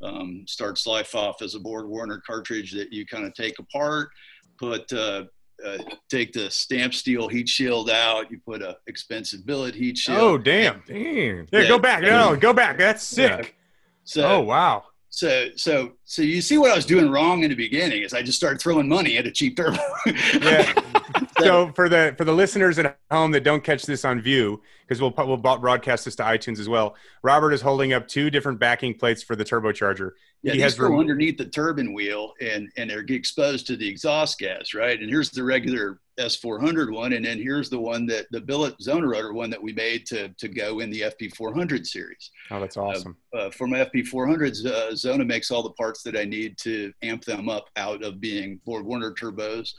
[0.02, 4.10] um, starts life off as a Borg Warner cartridge that you kind of take apart,
[4.58, 5.26] put uh,
[5.66, 5.78] uh,
[6.10, 8.30] take the stamp steel heat shield out.
[8.32, 10.18] You put a expensive billet heat shield.
[10.20, 10.84] Oh damn!
[10.88, 11.48] Damn.
[11.52, 11.68] Yeah, Yeah.
[11.68, 12.02] go back.
[12.02, 12.78] No, go back.
[12.78, 13.56] That's sick.
[14.04, 14.84] so Oh wow.
[15.10, 18.22] so so so you see what I was doing wrong in the beginning is I
[18.22, 19.78] just started throwing money at a cheap turbo.
[20.06, 20.74] Yeah.
[21.40, 25.02] so for the for the listeners at home that don't catch this on view because
[25.02, 26.96] we'll we'll broadcast this to iTunes as well.
[27.24, 30.12] Robert is holding up two different backing plates for the turbocharger.
[30.44, 33.88] Yeah, He these has go underneath the turbine wheel and and they're exposed to the
[33.88, 35.00] exhaust gas, right?
[35.00, 39.04] And here's the regular S400 one, and then here's the one that the billet zone
[39.06, 42.30] rotor one that we made to to go in the FP400 series.
[42.52, 43.16] Oh, that's awesome.
[43.34, 47.24] Uh, for my FP400s, uh, Zona makes all the parts that I need to amp
[47.24, 49.74] them up out of being Borg Warner turbos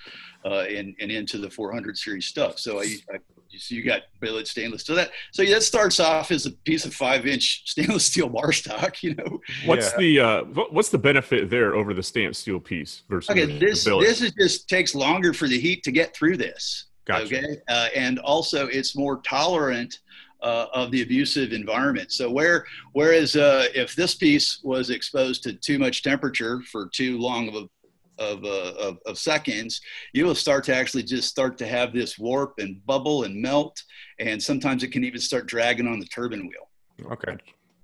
[0.47, 2.59] uh, and and into the 400 series stuff.
[2.59, 2.97] So I.
[3.13, 3.19] I
[3.59, 4.85] so you got billet stainless.
[4.85, 8.53] So that so that starts off as a piece of five inch stainless steel bar
[8.53, 9.41] stock, you know.
[9.67, 9.99] What's Yeah.
[9.99, 13.85] the uh, what's the benefit there over the stamped steel piece versus Okay, the this
[13.85, 14.07] billet?
[14.07, 16.87] this is just takes longer for the heat to get through this.
[17.07, 17.25] Gotcha.
[17.25, 19.99] Okay, uh, and also it's more tolerant
[20.43, 22.13] uh, of the abusive environment.
[22.13, 27.19] So where whereas uh, if this piece was exposed to too much temperature for too
[27.19, 27.67] long of a
[28.19, 29.81] of, uh, of, of seconds,
[30.13, 33.83] you will start to actually just start to have this warp and bubble and melt,
[34.19, 37.11] and sometimes it can even start dragging on the turbine wheel.
[37.13, 37.37] Okay.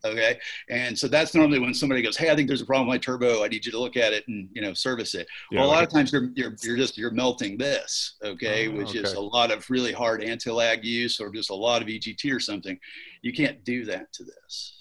[0.04, 0.38] Okay.
[0.70, 2.98] And so that's normally when somebody goes, Hey, I think there's a problem with my
[2.98, 3.44] turbo.
[3.44, 5.26] I need you to look at it and, you know, service it.
[5.50, 8.16] Yeah, well, a lot like- of times you're, you're, you're just, you're melting this.
[8.24, 8.68] Okay.
[8.68, 11.88] Oh, Which is a lot of really hard anti-lag use or just a lot of
[11.88, 12.78] EGT or something.
[13.22, 14.79] You can't do that to this.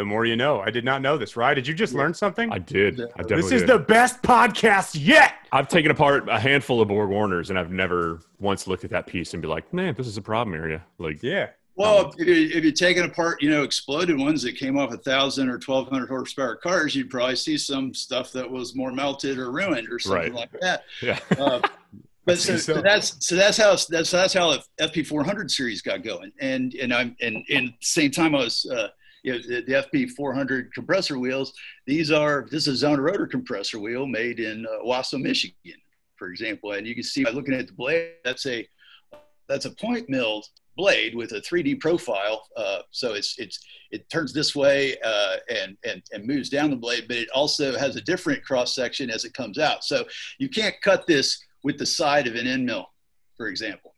[0.00, 0.60] The more you know.
[0.62, 1.36] I did not know this.
[1.36, 1.52] Right?
[1.52, 2.50] Did you just learn something?
[2.50, 2.96] I did.
[2.96, 3.04] Yeah.
[3.16, 3.68] I definitely this is did.
[3.68, 5.34] the best podcast yet.
[5.52, 9.06] I've taken apart a handful of Borg Warners, and I've never once looked at that
[9.06, 11.50] piece and be like, "Man, this is a problem area." Like, Yeah.
[11.76, 14.96] Well, if, you, if you're taking apart, you know, exploded ones that came off a
[14.96, 19.52] thousand or 1200 horsepower cars, you'd probably see some stuff that was more melted or
[19.52, 20.50] ruined or something Right.
[20.52, 20.84] like that.
[21.02, 21.60] yeah, Uh,
[22.24, 26.02] but so, So- so that's so that's how that's that's how the FP400 series got
[26.02, 28.64] going, and and I'm and and the same time I was.
[28.64, 28.88] Uh,
[29.22, 31.52] you know, the, the FP400 compressor wheels.
[31.86, 35.80] These are this is a zone rotor compressor wheel made in uh, Michigan,
[36.16, 36.72] for example.
[36.72, 38.66] And you can see by looking at the blade, that's a
[39.48, 42.46] that's a point milled blade with a 3D profile.
[42.56, 43.58] Uh, so it's it's
[43.90, 47.76] it turns this way uh, and and and moves down the blade, but it also
[47.76, 49.84] has a different cross section as it comes out.
[49.84, 50.04] So
[50.38, 52.86] you can't cut this with the side of an end mill,
[53.36, 53.89] for example.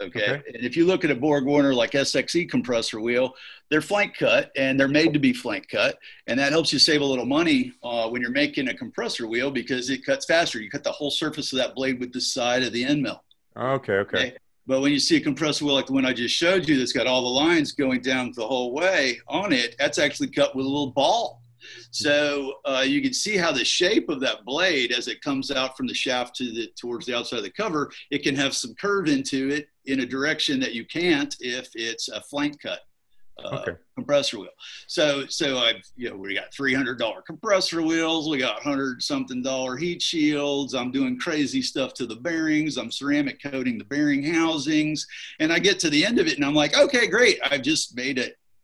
[0.00, 0.30] Okay?
[0.30, 0.42] Okay.
[0.54, 3.34] And if you look at a Borg Warner like SXE compressor wheel,
[3.68, 5.98] they're flank cut and they're made to be flank cut.
[6.26, 9.50] And that helps you save a little money uh, when you're making a compressor wheel
[9.50, 10.60] because it cuts faster.
[10.60, 13.22] You cut the whole surface of that blade with the side of the end mill.
[13.56, 13.94] Okay.
[13.94, 14.18] Okay.
[14.18, 14.36] Okay.
[14.66, 16.92] But when you see a compressor wheel like the one I just showed you that's
[16.92, 20.64] got all the lines going down the whole way on it, that's actually cut with
[20.64, 21.39] a little ball.
[21.90, 25.76] So uh, you can see how the shape of that blade as it comes out
[25.76, 28.74] from the shaft to the towards the outside of the cover, it can have some
[28.74, 32.80] curve into it in a direction that you can't if it's a flank cut
[33.44, 33.72] uh, okay.
[33.94, 34.50] compressor wheel.
[34.86, 39.02] So so I've you know we got three hundred dollar compressor wheels, we got hundred
[39.02, 40.74] something dollar heat shields.
[40.74, 42.76] I'm doing crazy stuff to the bearings.
[42.76, 45.06] I'm ceramic coating the bearing housings,
[45.38, 47.96] and I get to the end of it, and I'm like, okay, great, I've just
[47.96, 48.18] made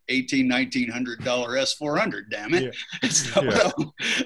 [0.09, 0.13] it.
[0.13, 3.09] 18 1900 dollar s400 damn it yeah.
[3.11, 3.71] so, yeah.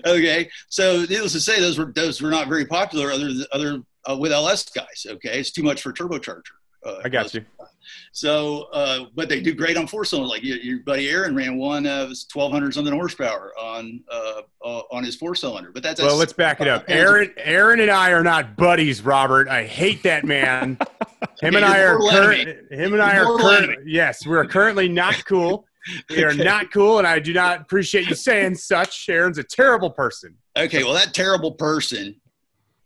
[0.07, 4.16] okay so needless to say those were those were not very popular other other uh,
[4.16, 6.43] with ls guys okay it's too much for turbocharger
[6.85, 7.45] uh, I got you.
[8.12, 10.29] So, uh, but they do great on four cylinder.
[10.29, 14.83] Like your, your buddy Aaron ran one of uh, 1200 something horsepower on uh, uh,
[14.90, 15.71] on his four cylinder.
[15.73, 16.16] But that's well.
[16.16, 16.85] Let's back it up.
[16.88, 19.03] Aaron, Aaron, and I are not buddies.
[19.03, 20.79] Robert, I hate that man.
[21.40, 22.71] him and I are current.
[22.71, 23.87] Him and I are current.
[23.87, 25.66] Yes, we are currently not cool.
[26.09, 29.09] We are not cool, and I do not appreciate you saying such.
[29.09, 30.37] Aaron's a terrible person.
[30.57, 32.21] Okay, well, that terrible person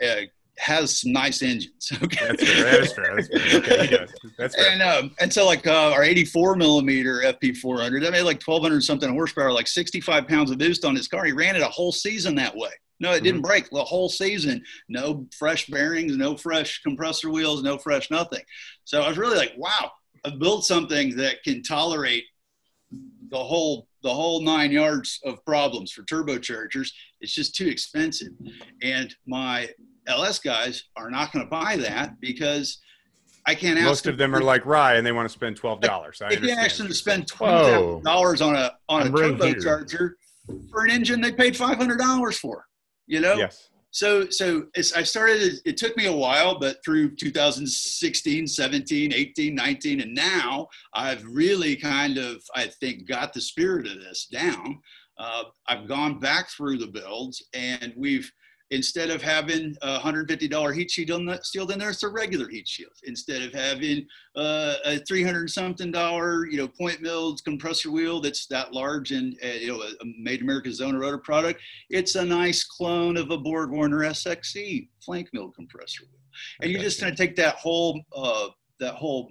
[0.05, 0.23] uh,
[0.59, 1.93] has some nice engines.
[2.03, 2.65] Okay, that's fair.
[2.65, 3.17] That is fair.
[3.17, 3.59] That's fair.
[3.59, 4.15] Okay, he does.
[4.39, 4.73] That's fair.
[4.73, 8.83] And um, and so like uh, our 84 millimeter FP 400, that made like 1200
[8.83, 11.25] something horsepower, like 65 pounds of boost on his car.
[11.25, 12.71] He ran it a whole season that way.
[13.01, 13.49] No, it didn't mm-hmm.
[13.49, 14.63] break the whole season.
[14.89, 18.43] No fresh bearings, no fresh compressor wheels, no fresh nothing.
[18.85, 19.91] So I was really like, wow,
[20.25, 22.25] I've built something that can tolerate
[23.31, 26.91] the whole the whole nine yards of problems for turbochargers.
[27.21, 28.33] It's just too expensive.
[28.83, 29.71] And my
[30.07, 32.79] LS guys are not going to buy that because
[33.47, 33.87] I can't ask.
[33.87, 36.23] Most of them are like Rye, and they want to spend twelve dollars.
[36.23, 40.11] I can't ask them to spend twenty dollars on a on I'm a turbocharger
[40.71, 42.67] for an engine they paid five hundred dollars for.
[43.07, 43.35] You know.
[43.35, 43.69] Yes.
[43.95, 45.61] So so I started.
[45.65, 51.77] It took me a while, but through 2016, 17, 18, 19, and now I've really
[51.77, 54.81] kind of I think got the spirit of this down.
[55.17, 58.29] Uh, I've gone back through the builds, and we've
[58.71, 62.67] Instead of having a $150 heat shield on that steel, then there's a regular heat
[62.67, 62.93] shield.
[63.05, 68.47] Instead of having uh, a 300 something dollar, you know, point milled compressor wheel that's
[68.47, 72.65] that large and, uh, you know, a, made America Zona rotor product, it's a nice
[72.65, 76.21] clone of a Borg Warner SXE flank milled compressor wheel.
[76.63, 78.49] And you're just going to take that whole, uh,
[78.81, 79.29] that whole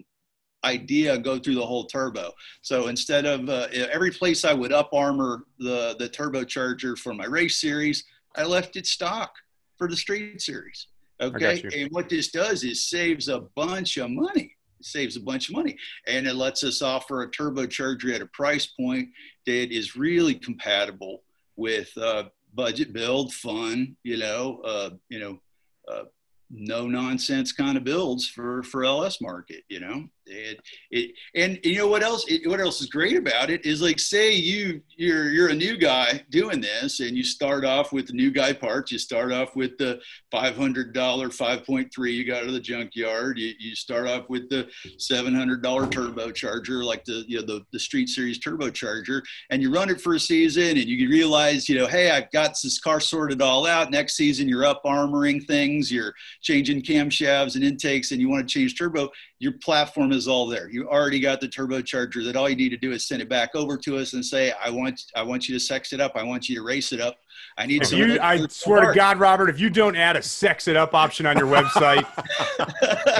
[0.63, 2.32] idea go through the whole turbo.
[2.62, 7.26] So instead of uh, every place I would up armor the the turbocharger for my
[7.26, 8.04] race series,
[8.36, 9.34] I left it stock
[9.78, 10.88] for the street series.
[11.22, 11.63] Okay.
[11.76, 14.56] And what this does is saves a bunch of money.
[14.80, 15.78] It saves a bunch of money.
[16.08, 19.10] And it lets us offer a turbocharger at a price point
[19.46, 21.24] that is really compatible
[21.56, 25.39] with uh, budget build, fun, you know, uh, you know,
[25.88, 26.04] uh,
[26.50, 30.06] no nonsense kind of builds for for LS market, you know.
[30.25, 32.25] It, it and you know what else?
[32.27, 35.77] It, what else is great about it is like say you you're you're a new
[35.77, 38.91] guy doing this and you start off with the new guy parts.
[38.91, 39.99] You start off with the
[40.31, 43.38] five hundred dollar five point three you got out of the junkyard.
[43.38, 47.65] You, you start off with the seven hundred dollar turbocharger like the you know the
[47.73, 51.77] the Street Series turbocharger, and you run it for a season and you realize you
[51.77, 53.91] know hey I've got this car sorted all out.
[53.91, 55.91] Next season you're up armoring things.
[55.91, 59.09] You're changing camshafts and intakes, and you want to change turbo
[59.43, 60.69] your platform is all there.
[60.69, 63.56] You already got the turbocharger that all you need to do is send it back
[63.56, 66.13] over to us and say, I want, I want you to sex it up.
[66.15, 67.17] I want you to race it up.
[67.58, 68.00] I need some.
[68.00, 71.26] You, I swear to God, Robert, if you don't add a sex it up option
[71.26, 72.06] on your website,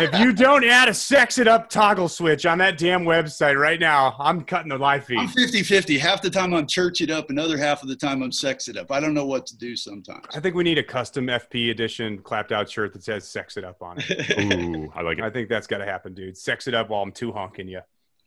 [0.02, 3.80] if you don't add a sex it up toggle switch on that damn website right
[3.80, 5.19] now, I'm cutting the live feed.
[5.19, 5.97] I'm 50 50.
[5.97, 8.78] Half the time I'm church it up, another half of the time I'm sex it
[8.78, 8.91] up.
[8.91, 10.26] I don't know what to do sometimes.
[10.34, 13.63] I think we need a custom FP edition clapped out shirt that says sex it
[13.63, 14.39] up on it.
[14.39, 15.23] Ooh, I like it.
[15.23, 16.38] I think that's got to happen, dude.
[16.38, 17.82] Sex it up while I'm too honking you.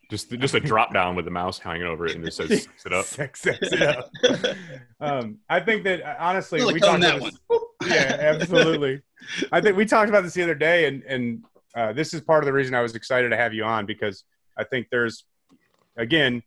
[0.08, 2.86] Just just a drop down with the mouse hanging over it and it says sex
[2.86, 3.04] it up.
[3.06, 4.10] Sex, sex it up.
[5.00, 9.02] um, I think that uh, honestly, we talked that about this, Yeah, absolutely.
[9.50, 11.44] I think we talked about this the other day, and and
[11.76, 14.22] uh, this is part of the reason I was excited to have you on because
[14.56, 15.24] I think there's,
[15.96, 16.42] again,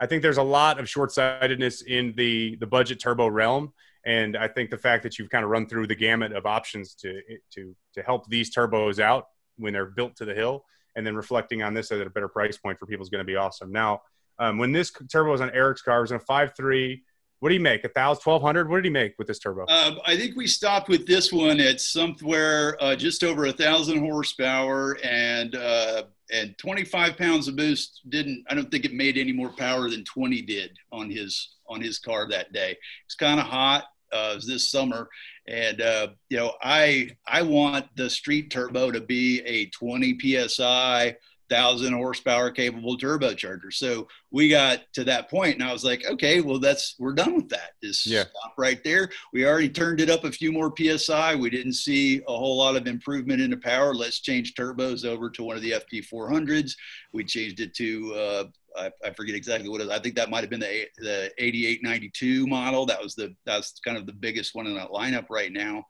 [0.00, 3.72] I think there's a lot of short sightedness in the the budget turbo realm,
[4.04, 6.94] and I think the fact that you've kind of run through the gamut of options
[6.96, 7.20] to
[7.54, 10.64] to to help these turbos out when they're built to the hill
[10.98, 13.24] and then reflecting on this at a better price point for people is going to
[13.24, 13.70] be awesome.
[13.70, 14.02] Now,
[14.40, 17.04] um, when this turbo was on Eric's car, it was a five three.
[17.38, 17.84] What did he make?
[17.84, 18.68] A thousand, twelve hundred?
[18.68, 19.64] What did he make with this turbo?
[19.68, 24.00] Uh, I think we stopped with this one at somewhere uh, just over a thousand
[24.00, 28.02] horsepower and uh, and 25 pounds of boost.
[28.08, 31.80] Didn't I don't think it made any more power than 20 did on his on
[31.80, 32.76] his car that day.
[33.06, 35.08] It's kind of hot uh, this summer,
[35.48, 41.16] and uh, you know I I want the street turbo to be a 20 psi
[41.48, 43.72] thousand horsepower capable turbocharger.
[43.72, 47.34] So we got to that point, and I was like, okay, well, that's we're done
[47.36, 47.70] with that.
[47.82, 48.24] Just Yeah.
[48.24, 49.08] stop right there.
[49.32, 51.34] We already turned it up a few more psi.
[51.36, 53.94] We didn't see a whole lot of improvement in the power.
[53.94, 56.72] Let's change turbos over to one of the FP 400s.
[57.14, 58.44] We changed it to uh,
[58.76, 59.90] I, I forget exactly what it is.
[59.90, 62.86] I think that might have been the the 8892 model.
[62.86, 65.84] That was the that's kind of the biggest one in that lineup right now.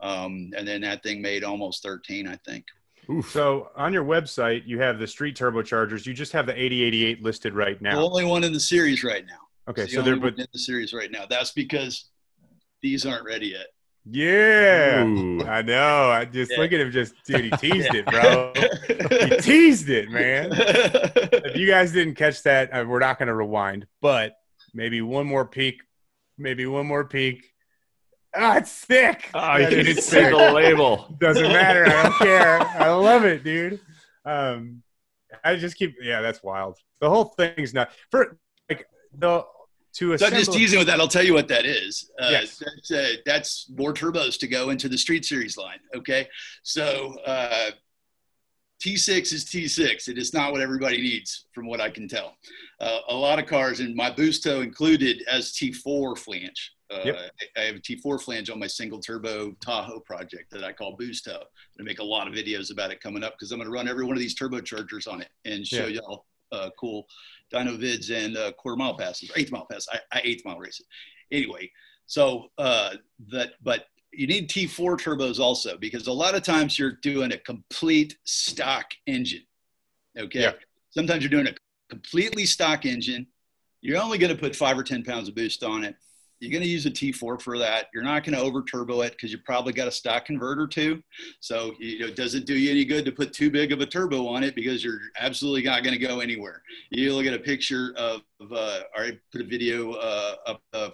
[0.00, 2.64] Um, and then that thing made almost 13, I think.
[3.30, 6.04] So on your website, you have the street turbochargers.
[6.04, 7.96] You just have the 8088 listed right now.
[7.96, 9.38] The only one in the series right now.
[9.70, 11.24] Okay, the so only they're one but in the series right now.
[11.28, 12.10] That's because
[12.82, 13.68] these aren't ready yet.
[14.10, 15.42] Yeah, Ooh.
[15.44, 16.10] I know.
[16.10, 16.58] I just Yeah.
[16.58, 16.90] look at him.
[16.90, 18.52] Just dude, he teased it, bro.
[19.28, 20.50] he teased it, man.
[20.52, 24.34] If you guys didn't catch that, uh, we're not going to rewind, but
[24.74, 25.82] maybe one more peek.
[26.38, 27.44] Maybe one more peek.
[28.36, 29.30] Ah, it's thick.
[29.34, 31.14] Oh, you That can is just see the label.
[31.18, 31.86] Doesn't matter.
[31.86, 32.60] I don't care.
[32.60, 33.80] I love it, dude.
[34.24, 34.82] Um,
[35.42, 35.96] I just keep.
[36.00, 36.76] Yeah, that's wild.
[37.00, 39.44] The whole thing's not for like the
[39.98, 41.00] to So I'm just teasing with that.
[41.00, 42.10] I'll tell you what that is.
[42.20, 42.58] Uh, Yes.
[42.64, 45.78] that's, uh, that's more turbos to go into the Street Series line.
[45.94, 46.28] Okay.
[46.62, 47.70] So uh,
[48.80, 50.08] T6 is T6.
[50.08, 52.36] It is not what everybody needs, from what I can tell.
[52.80, 56.72] Uh, a lot of cars, and my Boosto included, as T4 flange.
[56.90, 57.16] Uh, Yep.
[57.56, 60.96] I I have a T4 flange on my single turbo Tahoe project that I call
[60.96, 61.42] Boosto.
[61.76, 63.88] To make a lot of videos about it coming up because I'm going to run
[63.88, 66.00] every one of these turbochargers on it and show Yeah.
[66.00, 67.06] y'all uh, cool
[67.52, 69.86] dyno vids and uh, quarter mile passes, eighth mile pass.
[69.92, 70.86] I, I eighth mile race it.
[71.34, 71.70] Anyway,
[72.06, 72.94] so uh,
[73.30, 77.38] that, but you need T4 turbos also because a lot of times you're doing a
[77.38, 79.44] complete stock engine.
[80.18, 80.40] Okay.
[80.40, 80.52] Yeah.
[80.90, 81.54] Sometimes you're doing a
[81.90, 83.26] completely stock engine.
[83.80, 85.96] You're only going to put five or 10 pounds of boost on it.
[86.40, 87.86] You're going to use a T4 for that.
[87.92, 91.02] You're not going to over turbo it because you probably got a stock converter too.
[91.40, 93.86] So you know, it doesn't do you any good to put too big of a
[93.86, 96.62] turbo on it because you're absolutely not going to go anywhere.
[96.90, 100.34] You look at a picture of, uh, or I put a video uh,
[100.72, 100.92] of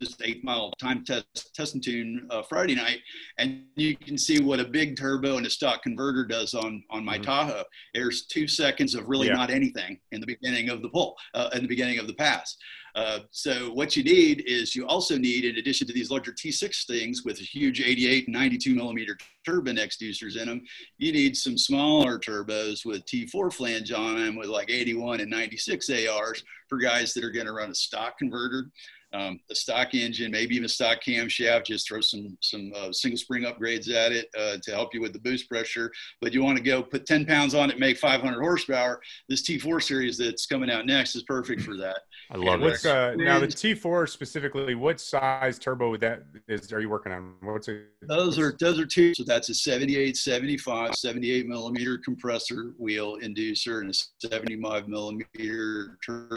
[0.00, 3.00] this eight mile time test test and tune uh, Friday night,
[3.38, 7.04] and you can see what a big turbo and a stock converter does on on
[7.04, 7.22] my Mhm.
[7.24, 7.64] Tahoe.
[7.94, 9.34] There's two seconds of really Yeah.
[9.34, 12.56] not anything in the beginning of the pull, uh, in the beginning of the pass.
[12.94, 16.86] Uh, so what you need is you also need, in addition to these larger T6
[16.86, 20.62] things with huge 88 and 92 millimeter turbine exducers in them,
[20.96, 25.90] you need some smaller turbos with T4 flange on them with like 81 and 96
[25.90, 28.70] ARs for guys that are going to run a stock converter,
[29.16, 31.66] um, a stock engine, maybe even a stock camshaft.
[31.66, 35.12] Just throw some some uh, single spring upgrades at it uh, to help you with
[35.12, 35.90] the boost pressure.
[36.20, 39.00] But you want to go put 10 pounds on it, make 500 horsepower.
[39.28, 42.00] This T4 series that's coming out next is perfect for that.
[42.30, 42.84] I love it.
[42.84, 44.74] uh, now the T4 specifically?
[44.74, 46.72] What size turbo would that is?
[46.72, 47.34] Are you working on?
[47.40, 47.86] What's it?
[48.02, 49.14] Those are those are two.
[49.14, 56.36] So that's a 78, 75, 78 millimeter compressor wheel inducer and a 75 millimeter tur-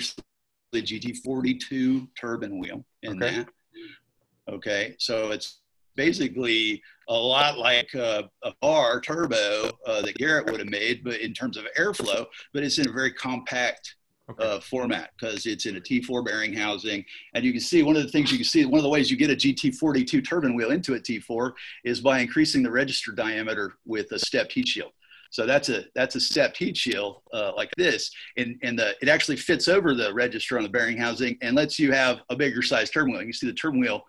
[0.71, 3.37] the GT42 turbine wheel in Okay.
[3.37, 3.47] that.
[4.49, 5.59] Okay, so it's
[5.95, 11.19] basically a lot like uh, a bar turbo uh, that Garrett would have made, but
[11.19, 13.95] in terms of airflow, but it's in a very compact
[14.31, 14.43] Okay.
[14.45, 17.03] uh, format because it's in a T4 bearing housing.
[17.33, 19.09] And you can see one of the things you can see, one of the ways
[19.09, 21.51] you get a GT42 turbine wheel into a T4
[21.83, 24.91] is by increasing the register diameter with a stepped heat shield.
[25.29, 29.09] So that's a that's a stepped heat shield uh, like this, and and the it
[29.09, 32.61] actually fits over the register on the bearing housing and lets you have a bigger
[32.61, 33.23] size turbine wheel.
[33.23, 34.03] You see the turbine wheel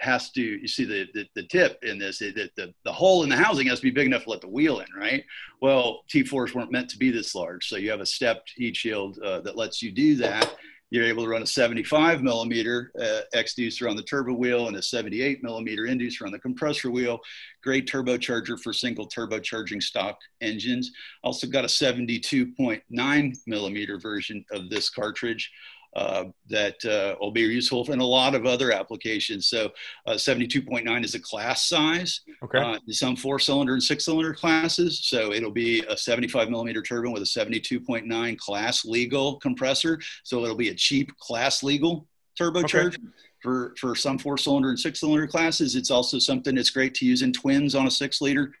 [0.00, 3.28] has to you see the the, the tip in this the, the the hole in
[3.28, 5.24] the housing has to be big enough to let the wheel in, right?
[5.62, 9.18] Well, T4s weren't meant to be this large, so you have a stepped heat shield
[9.18, 10.56] uh, that lets you do that.
[10.90, 14.82] You're able to run a 75 millimeter uh, exducer on the turbo wheel and a
[14.82, 17.20] 78 millimeter inducer on the compressor wheel.
[17.62, 20.90] Great turbocharger for single turbocharging stock engines.
[21.22, 25.50] Also got a 72.9 millimeter version of this cartridge
[25.96, 29.48] uh, that uh, will be useful in a lot of other applications.
[29.48, 29.70] So
[30.06, 32.58] uh, 72.9 is a class size Okay.
[32.58, 35.00] uh, some four cylinder and six cylinder classes.
[35.04, 39.98] So it'll be a 75 millimeter turbine with a 72.9 class legal compressor.
[40.22, 42.06] So it'll be a cheap class legal
[42.38, 42.96] turbocharger.
[43.42, 47.06] For, for some four cylinder and six cylinder classes, it's also something that's great to
[47.06, 48.52] use in twins on a six liter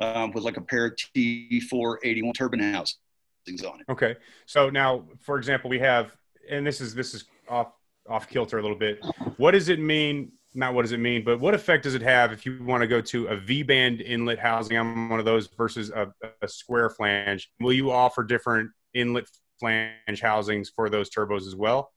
[0.00, 3.86] um, with like a pair of T481 turbine housings on it.
[3.88, 4.16] Okay.
[4.46, 6.10] So now, for example, we have,
[6.50, 7.72] and this is this is off
[8.08, 9.04] off kilter a little bit.
[9.36, 10.32] What does it mean?
[10.54, 12.86] Not what does it mean, but what effect does it have if you want to
[12.86, 16.90] go to a V band inlet housing on one of those versus a, a square
[16.90, 17.50] flange?
[17.60, 19.26] Will you offer different inlet
[19.58, 21.92] flange housings for those turbos as well?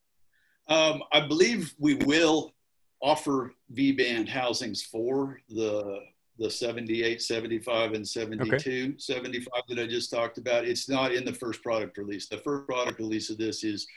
[0.69, 2.53] Um, I believe we will
[3.01, 5.99] offer V band housings for the
[6.39, 8.99] the 78, 75, and 72.
[8.99, 10.65] 75 that I just talked about.
[10.65, 12.27] It's not in the first product release.
[12.27, 13.87] The first product release of this is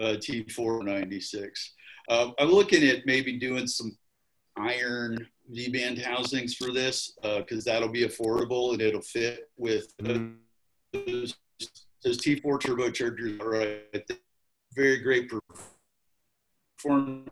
[0.00, 1.48] uh, T496.
[2.08, 3.96] Uh, I'm looking at maybe doing some
[4.56, 10.36] iron V-band housings for this because that'll be affordable and it'll fit with Mhm.
[10.92, 11.34] those,
[12.02, 13.40] those T4 turbochargers.
[13.40, 14.10] Are right,
[14.74, 15.30] very great
[16.78, 17.28] performance,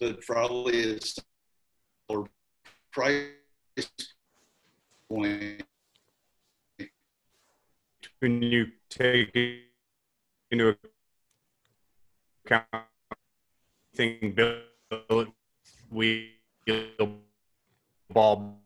[0.00, 1.18] but probably it's
[2.08, 2.28] or
[2.92, 3.28] price
[5.08, 5.62] point.
[8.20, 9.34] when you take
[10.50, 10.76] into
[12.44, 12.66] account
[13.94, 14.36] thing
[15.90, 16.28] wheel
[18.10, 18.60] ball.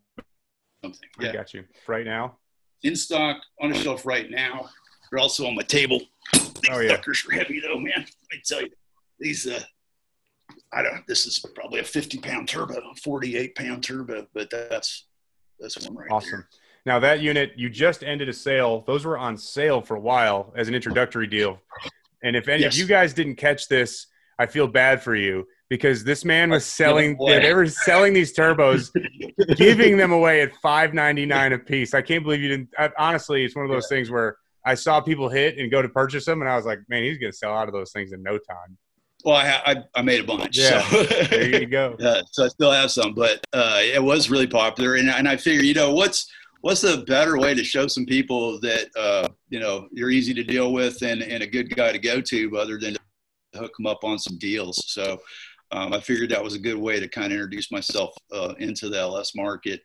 [0.84, 1.08] Something.
[1.20, 2.36] I got you right now.
[2.82, 4.68] in stock on the shelf right now.
[5.10, 6.00] They're also on my table.
[6.34, 6.90] These Oh, yeah.
[6.90, 7.92] suckers are heavy though, man.
[7.96, 8.68] Let me tell you,
[9.18, 9.60] these uh,
[10.72, 11.06] I don't.
[11.06, 15.06] This is probably a 50 pound turbo, 48 pound turbo, but that's
[15.58, 16.46] that's one right Awesome.
[16.84, 18.84] Now that unit, you just ended a sale.
[18.86, 21.58] Those were on sale for a while as an introductory deal.
[22.22, 22.74] And if any Yes.
[22.74, 24.06] if you guys didn't catch this,
[24.38, 27.16] I feel bad for you because this man was selling.
[27.26, 28.90] they were selling these turbos,
[29.56, 31.94] giving them away at five ninety nine a piece.
[31.94, 32.68] I can't believe you didn't.
[32.78, 35.88] I, honestly, it's one of those things where I saw people hit and go to
[35.88, 38.12] purchase them, and I was like, man, he's going to sell out of those things
[38.12, 38.76] in no time.
[39.24, 40.56] Well, I, I I made a bunch.
[40.58, 40.82] Yeah.
[40.88, 41.02] So.
[41.30, 41.96] There you go.
[42.02, 45.36] Uh, so I still have some, but uh, it was really popular, and, and I
[45.36, 46.30] figure, you know, what's
[46.60, 50.44] what's a better way to show some people that uh, you know you're easy to
[50.44, 53.00] deal with and, and a good guy to go to, other than to
[53.58, 54.82] hook them up on some deals.
[54.88, 55.18] So
[55.70, 58.88] um, I figured that was a good way to kind of introduce myself uh, into
[58.88, 59.82] the LS market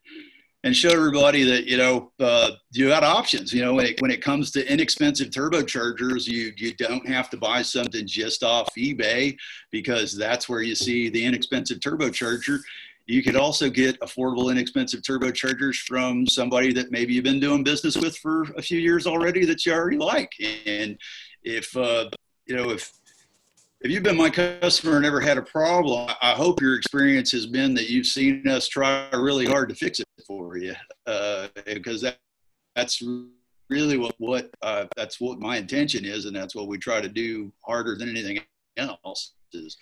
[0.63, 3.53] and show everybody that you know uh, you got options.
[3.53, 7.37] You know, when it, when it comes to inexpensive turbochargers, you you don't have to
[7.37, 9.35] buy something just off eBay
[9.71, 12.59] because that's where you see the inexpensive turbocharger.
[13.05, 17.97] You could also get affordable, inexpensive turbochargers from somebody that maybe you've been doing business
[17.97, 20.31] with for a few years already that you already like.
[20.65, 20.97] And
[21.43, 22.09] if uh,
[22.45, 22.91] you know if
[23.81, 27.45] if you've been my customer and never had a problem, I hope your experience has
[27.45, 30.73] been that you've seen us try really hard to fix it for you,
[31.05, 32.17] uh, because that
[32.73, 33.03] that's
[33.69, 37.09] really what what uh, that's what my intention is, and that's what we try to
[37.09, 38.39] do harder than anything
[38.77, 39.33] else.
[39.51, 39.75] Is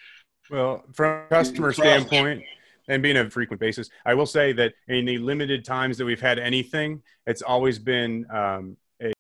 [0.50, 2.44] Well, from a customer standpoint
[2.92, 6.20] and being a frequent basis, I will say that in the limited times that we've
[6.20, 9.14] had anything, it's always been um, a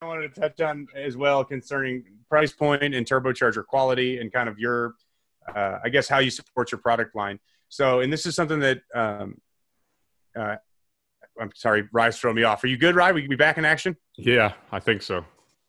[0.00, 4.48] I wanted to touch on as well concerning price point and turbocharger quality and kind
[4.48, 4.94] of your,
[5.54, 7.38] uh, I guess, how you support your product line.
[7.68, 9.40] So, and this is something that, um,
[10.38, 10.56] uh,
[11.40, 12.64] I'm sorry, Rye's throwing me off.
[12.64, 13.12] Are you good, Rye?
[13.12, 13.96] We can be back in action.
[14.16, 15.24] Yeah, I think so.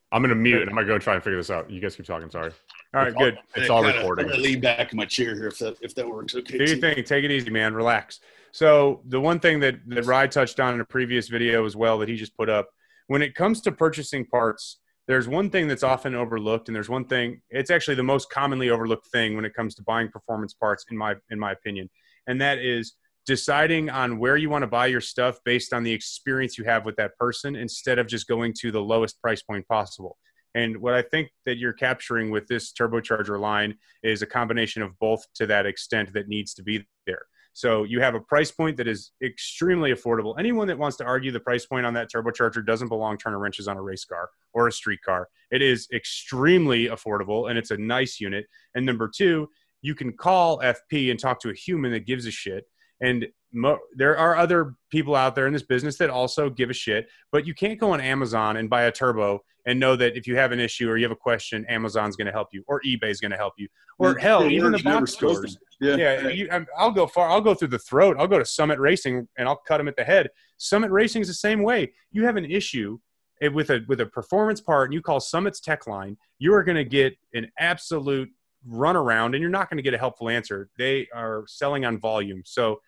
[0.09, 1.69] I'm gonna mute and I'm gonna go try and figure this out.
[1.69, 2.29] You guys keep talking.
[2.29, 2.51] Sorry.
[2.93, 3.37] All right, good.
[3.55, 4.25] It's all Kinda- recording.
[4.25, 6.33] I'm gonna lean back in my chair here if that if that works.
[6.33, 6.57] Okay.
[6.59, 7.03] Do your thing.
[7.03, 7.73] Take it easy, man.
[7.73, 8.21] Relax.
[8.53, 11.97] So the one thing that that Rye touched on in a previous video as well
[11.97, 12.69] that he just put up,
[13.07, 17.05] when it comes to purchasing parts, there's one thing that's often overlooked, and there's one
[17.05, 17.41] thing.
[17.49, 20.97] It's actually the most commonly overlooked thing when it comes to buying performance parts, in
[20.97, 21.89] my in my opinion,
[22.27, 22.95] and that is
[23.25, 26.85] deciding on where you want to buy your stuff based on the experience you have
[26.85, 30.17] with that person instead of just going to the lowest price point possible.
[30.55, 34.97] And what I think that you're capturing with this turbocharger line is a combination of
[34.97, 37.23] both to that extent that needs to be there.
[37.57, 40.35] So you have a price point that is extremely affordable.
[40.37, 43.67] Anyone that wants to argue the price point on that turbocharger doesn't belong turning wrenches
[43.67, 45.27] on a race car or a street car.
[45.49, 48.45] It is extremely affordable and it's a nice unit.
[48.75, 49.49] And number two,
[49.81, 52.65] you can call FP and talk to a human that gives a shit.
[53.01, 56.73] And mo- there are other people out there in this business that also give a
[56.73, 60.25] shit, but you can't go on Amazon and buy a turbo and know that if
[60.25, 62.81] you have an issue or you have a question, Amazon's going to help you or
[62.85, 63.67] eBay's going to help you.
[63.99, 65.57] Or hell, even the box stores.
[65.81, 65.95] Yeah.
[65.95, 67.29] Yeah, you, I'll go far.
[67.29, 68.15] I'll go through the throat.
[68.19, 70.29] I'll go to Summit Racing and I'll cut them at the head.
[70.57, 71.93] Summit Racing is the same way.
[72.11, 72.99] You have an issue
[73.41, 76.17] eh, with a with a performance part, and you call Summit's Tech Line.
[76.39, 78.29] You are going to get an absolute
[78.67, 80.69] runaround, and you're not going to get a helpful answer.
[80.77, 82.41] They are selling on volume.
[82.45, 82.81] So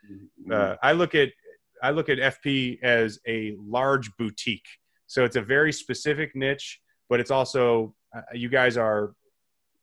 [0.52, 1.30] uh, I look at
[1.82, 4.68] I look at FP as a large boutique.
[5.08, 9.14] So it's a very specific niche, but it's also uh, you guys are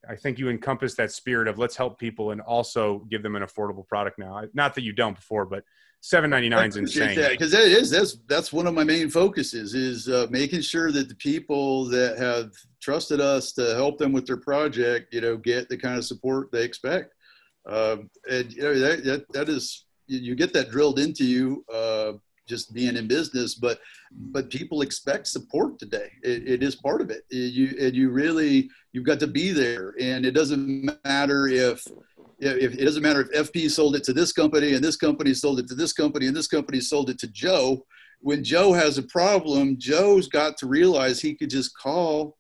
[0.09, 3.43] I think you encompass that spirit of let's help people and also give them an
[3.43, 4.43] affordable product now.
[4.55, 5.65] Not that you don't before, but
[6.01, 7.17] seven ninety nine is insane.
[7.31, 11.09] because that is that's that's one of my main focuses is uh, making sure that
[11.09, 15.69] the people that have trusted us to help them with their project, you know, get
[15.69, 17.15] the kind of support they expect.
[17.67, 21.65] Um, and you know that that, that is you, you get that drilled into you
[21.73, 22.13] uh,
[22.47, 23.81] just being in business, but
[24.13, 26.11] but people expect support today.
[26.23, 27.25] It, it is part of it.
[27.31, 31.87] You and you really you've got to be there, and it doesn't matter if
[32.39, 35.59] if it doesn't matter if FP sold it to this company and this company sold
[35.59, 37.85] it to this company and this company sold it to Joe.
[38.21, 42.37] When Joe has a problem, Joe's got to realize he could just call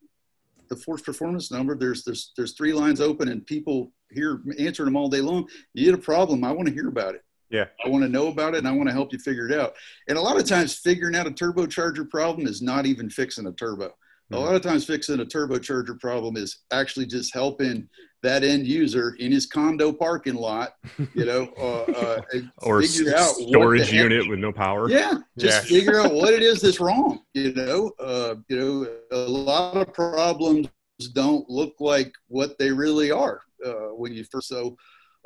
[0.68, 1.76] the Forced Performance number.
[1.76, 5.48] There's there's there's three lines open and people here answering them all day long.
[5.74, 7.22] You get a problem, I want to hear about it.
[7.51, 7.66] Yeah.
[7.84, 9.74] I want to know about it and I want to help you figure it out.
[10.09, 13.53] And a lot of times figuring out a turbocharger problem is not even fixing a
[13.53, 13.94] turbo.
[14.32, 14.40] A Mhm.
[14.40, 17.88] lot of times fixing a turbocharger problem is actually just helping
[18.24, 20.72] that end user in his condo parking lot,
[21.14, 22.20] you know, uh, uh,
[22.62, 24.90] Or figure out storage unit with no power.
[24.90, 25.76] Yeah, just Yeah.
[25.78, 27.20] figure out what it is that's wrong.
[27.34, 30.66] You know, uh, you know, a lot of problems
[31.12, 34.76] don't look like what they really are uh, when you first so.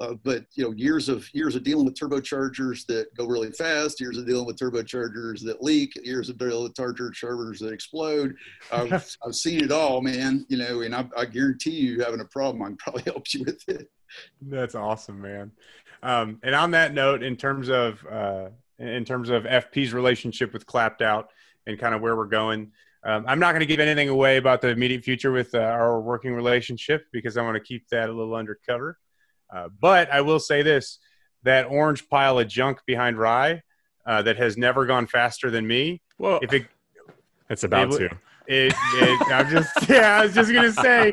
[0.01, 4.01] Uh, but you know, years of years of dealing with turbochargers that go really fast,
[4.01, 8.35] years of dealing with turbochargers that leak, years of dealing with turbochargers that explode.
[8.73, 8.93] I've,
[9.27, 10.47] I've seen it all, man.
[10.49, 13.45] You know, and I, I guarantee you, having a problem, I can probably help you
[13.45, 13.91] with it.
[14.41, 15.53] That's awesome, man.
[16.03, 18.49] Um, and on that note, in terms of uh,
[18.79, 21.29] in terms of FP's relationship with Clapped Out
[21.67, 22.73] and kind of where we're going,
[23.05, 26.01] um, I'm not going to give anything away about the immediate future with uh, our
[26.01, 28.99] working relationship because I want to keep that a little undercover.
[29.53, 30.99] Uh, but I will say this:
[31.43, 33.63] that orange pile of junk behind Rye
[34.07, 36.03] uh, that has never gone faster than me.
[36.19, 36.67] Well, If it,
[37.49, 38.05] it's about it to.
[38.47, 41.13] it, it I'm just yeah, I was just gonna say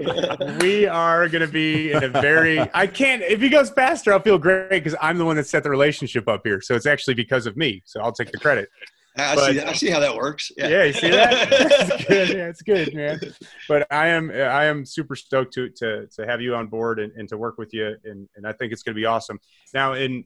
[0.62, 4.20] we are going to be in a very i can't if he goes faster i'll
[4.20, 7.14] feel great because i'm the one that set the relationship up here so it's actually
[7.14, 8.70] because of me so i'll take the credit
[9.18, 9.60] I But- see.
[9.62, 10.52] I see how that works.
[10.58, 11.48] yeah, you see that?
[12.00, 13.20] It's good yeah it's good man.
[13.68, 17.12] But i am i am super stoked to to, to have you on board and,
[17.14, 19.40] and to work with you and, and i think it's going to be awesome.
[19.74, 20.26] Now in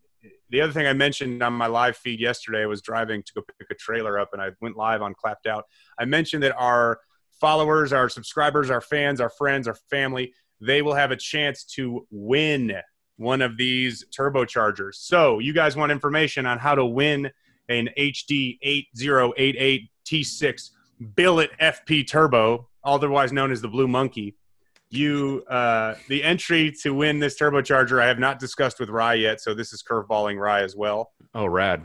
[0.50, 3.42] the other thing i mentioned on my live feed yesterday I was driving to go
[3.60, 5.66] pick a trailer up and i went live on clapped out.
[5.98, 7.00] I mentioned that our
[7.40, 12.06] followers our subscribers our fans our friends our family they will have a chance to
[12.12, 12.76] win
[13.18, 14.96] one of these turbochargers.
[14.96, 17.30] So you guys want information on how to win
[17.72, 20.70] an hd 8088 t6
[21.16, 24.36] billet fp turbo otherwise known as the blue monkey
[24.90, 29.40] you uh, the entry to win this turbocharger i have not discussed with rye yet
[29.40, 31.84] so this is curveballing rye as well Oh, rad.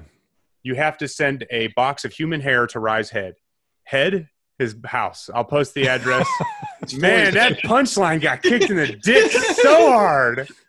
[0.64, 3.34] you have to send a box of human hair to Rye's head.
[3.84, 4.28] Head,
[4.58, 5.30] his house.
[5.32, 6.26] I'll post the address.
[6.98, 10.48] Man, that punchline got kicked in the dick so hard.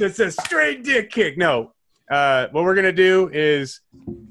[0.00, 1.36] It's a straight dick kick.
[1.36, 1.73] No.
[2.10, 3.80] Uh, what we're gonna do is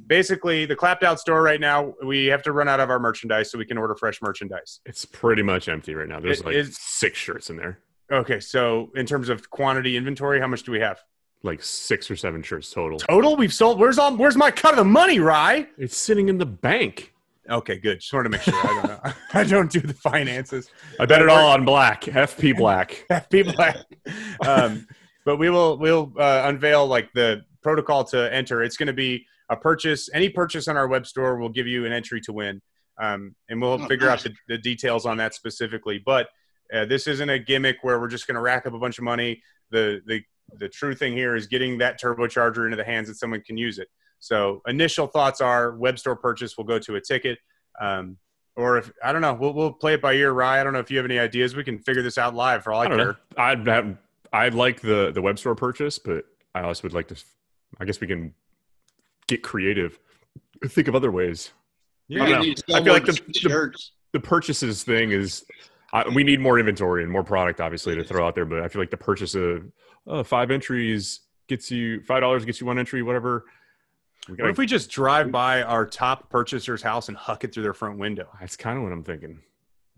[0.07, 1.93] basically the clapped out store right now.
[2.03, 4.79] We have to run out of our merchandise so we can order fresh merchandise.
[4.85, 6.19] It's pretty much empty right now.
[6.19, 7.79] There's It like is- six shirts in there,
[8.11, 10.99] Okay, so in terms of quantity inventory, how much do we have?
[11.45, 12.97] like six or seven shirts total.
[12.99, 13.77] Total, we've sold.
[13.77, 14.15] Where's all?
[14.15, 15.67] Where's my cut of the money, Rye?
[15.77, 17.13] It's sitting in the bank.
[17.49, 17.99] Okay, good.
[17.99, 18.53] Just wanted to make sure.
[18.55, 19.11] I don't know.
[19.33, 20.69] I don't do the finances.
[21.01, 22.03] I bet it all on black.
[22.03, 23.05] FP black.
[23.29, 23.53] people
[24.47, 24.87] um,
[25.25, 29.25] but we will we'll uh, unveil like the protocol to enter it's going to be
[29.49, 32.61] a purchase any purchase on our web store will give you an entry to win
[33.01, 34.25] um, and we'll Oh, figure nice.
[34.25, 36.27] out the, the details on that specifically but
[36.73, 39.03] uh, this isn't a gimmick where we're just going to rack up a bunch of
[39.03, 39.41] money
[39.71, 40.21] the the
[40.59, 43.79] the true thing here is getting that turbocharger into the hands that someone can use
[43.79, 43.87] it
[44.19, 47.39] so initial thoughts are web store purchase will go to a ticket
[47.81, 48.17] um,
[48.55, 50.61] or if I don't know, we'll we'll play it by ear, Rye.
[50.61, 51.55] I don't know if you have any ideas.
[51.55, 53.07] We can figure this out live for all I, I don't care.
[53.07, 53.15] know.
[53.35, 53.97] I'd have,
[54.31, 57.15] I'd like the the web store purchase, but I also would like to.
[57.79, 58.33] I guess we can
[59.27, 59.99] get creative.
[60.65, 61.51] Think of other ways.
[62.07, 62.23] Yeah.
[62.23, 62.75] I don't know.
[62.75, 63.73] I feel like the- the-
[64.11, 65.43] The purchases thing is.
[65.91, 68.45] I, we need more inventory and more product, obviously, to throw out there.
[68.45, 69.71] But I feel like the purchase of
[70.07, 73.45] uh, five entries gets you five dollars, gets you one entry, whatever.
[74.27, 77.63] What gotta, if we just drive by our top purchaser's house and huck it through
[77.63, 78.27] their front window?
[78.39, 79.39] that's kind of what I'm thinking.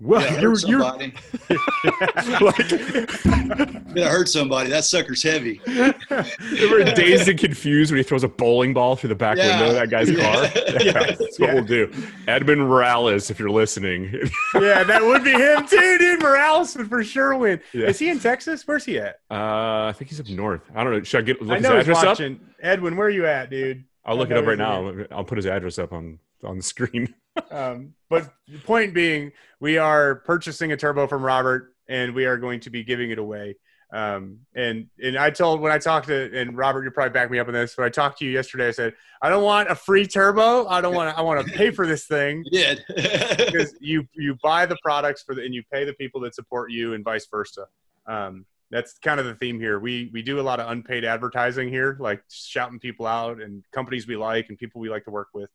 [0.02, 1.14] Well, Yeah, you're, hurt you're somebody.
[2.42, 2.70] like,
[3.96, 4.70] Gonna hurt somebody.
[4.70, 5.62] That sucker's heavy.
[5.68, 9.52] Remember dazed and confused when he throws a bowling ball through the back Yeah.
[9.62, 10.22] window of that guy's Yeah.
[10.22, 10.44] car?
[10.84, 11.54] Yeah, that's what Yeah.
[11.54, 11.92] we'll do.
[12.28, 14.12] Edmund Morales, if you're listening.
[14.56, 16.22] yeah, that would be him too, dude.
[16.22, 17.62] Morales would for sure win.
[17.74, 17.88] Yeah.
[17.88, 18.68] Is he in Texas?
[18.68, 19.20] Where's he at?
[19.32, 20.62] Uh, I think he's up north.
[20.76, 21.04] I don't know.
[21.04, 22.06] Should I get look I know he's address up?
[22.06, 22.40] watching.
[22.62, 23.86] Edwin, where are you at, dude?
[24.04, 24.94] I'll look it up right he's now.
[25.12, 27.14] I'll put his address up on on the screen.
[27.52, 31.74] Um, but the point being, we are purchasing a turbo from Robert.
[31.88, 33.56] and we are going to be giving it away.
[33.94, 37.40] Um, and and I told when I talked to and Robert, you probably back me
[37.40, 37.78] up on this.
[37.78, 40.68] When I talked to you yesterday, I said I don't want a free turbo.
[40.68, 41.18] I don't want.
[41.18, 42.84] I want to pay for this thing You did.
[43.38, 46.72] because you you buy the products for the and you pay the people that support
[46.72, 47.68] you and vice versa.
[48.08, 49.80] Um, that's kind of the theme here.
[49.80, 54.08] We we do a lot of unpaid advertising here, like shouting people out and companies
[54.08, 55.50] we like and people we like to work with.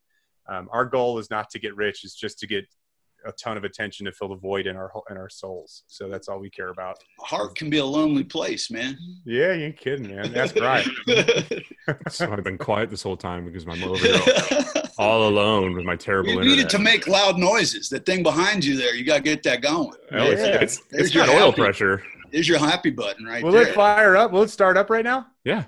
[0.49, 2.65] Um, our goal is not to get rich; it's just to get
[3.25, 5.83] a ton of attention to fill the void in our in our souls.
[5.87, 6.97] So that's all we care about.
[7.19, 8.97] Heart can be a lonely place, man.
[9.25, 10.31] Yeah, you ain't kidding, man.
[10.33, 10.87] That's right.
[12.09, 14.19] So I've been quiet this whole time because I'm over here
[14.99, 16.57] all alone with my terrible you internet.
[16.57, 17.89] needed to make loud noises.
[17.89, 19.91] The thing behind you there, you got to get that going.
[20.11, 20.61] Oh, it's, Yeah.
[20.61, 22.03] it's, There's it's got your oil happy- pressure.
[22.31, 23.67] There's your happy button right Will there.
[23.67, 24.31] it fire up?
[24.31, 25.27] Will it start up right now?
[25.43, 25.63] Yeah.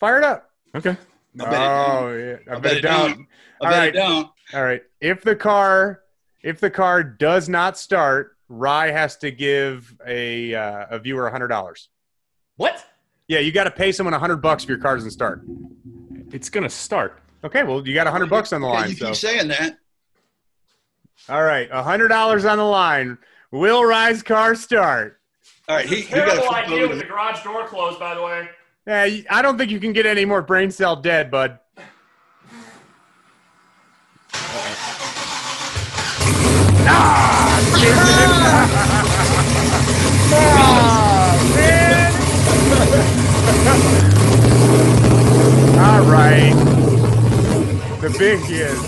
[0.00, 0.50] Fire it up.
[0.74, 0.96] Okay.
[1.40, 3.08] I bet it oh yeah, I, I bet, bet it it down.
[3.10, 3.26] don't.
[3.60, 3.88] I All bet right.
[3.88, 4.30] it don't.
[4.54, 4.82] All right.
[5.00, 6.02] If the car,
[6.42, 11.30] if the car does not start, Rye has to give a uh, a viewer a
[11.30, 11.88] hundred dollars.
[12.56, 12.84] What?
[13.28, 15.42] Yeah, you got to pay someone a hundred bucks if your car doesn't start.
[16.32, 17.20] It's gonna start.
[17.44, 18.90] Okay, well you got a hundred bucks on the Okay, line.
[18.90, 19.78] you So keep saying that.
[21.28, 23.16] all right, a hundred dollars on the line.
[23.50, 25.18] Will Rye's car start?
[25.68, 28.48] All right, he, he got Terrible idea with the garage door closed, by the way.
[28.86, 31.60] Yeah, I don't think you can get any more brain cell dead, bud.
[36.84, 37.78] Ah,
[45.82, 46.52] All right.
[48.00, 48.82] The big is.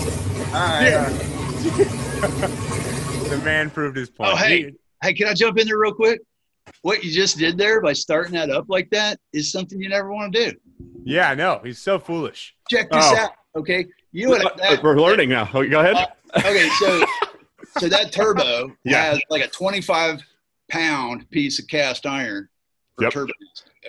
[0.51, 1.09] Yeah.
[3.29, 4.31] the man proved his point.
[4.33, 4.73] Oh, hey.
[5.01, 6.19] Hey, can I jump in there real quick?
[6.81, 10.11] What you just did there by starting that up like that is something you never
[10.11, 10.57] want to do.
[11.03, 11.61] Yeah, I know.
[11.63, 12.55] he's so foolish.
[12.69, 13.17] Check this Oh.
[13.17, 13.85] out, okay?
[14.11, 14.57] You what?
[14.57, 15.49] That, We're learning now.
[15.53, 15.95] Oh, Go ahead.
[15.95, 16.07] Uh,
[16.39, 17.05] okay, so
[17.79, 19.03] so that turbo Yeah.
[19.03, 20.21] has like a 25
[20.69, 22.47] pound piece of cast iron
[22.95, 23.13] for Yep.
[23.13, 23.33] turbo.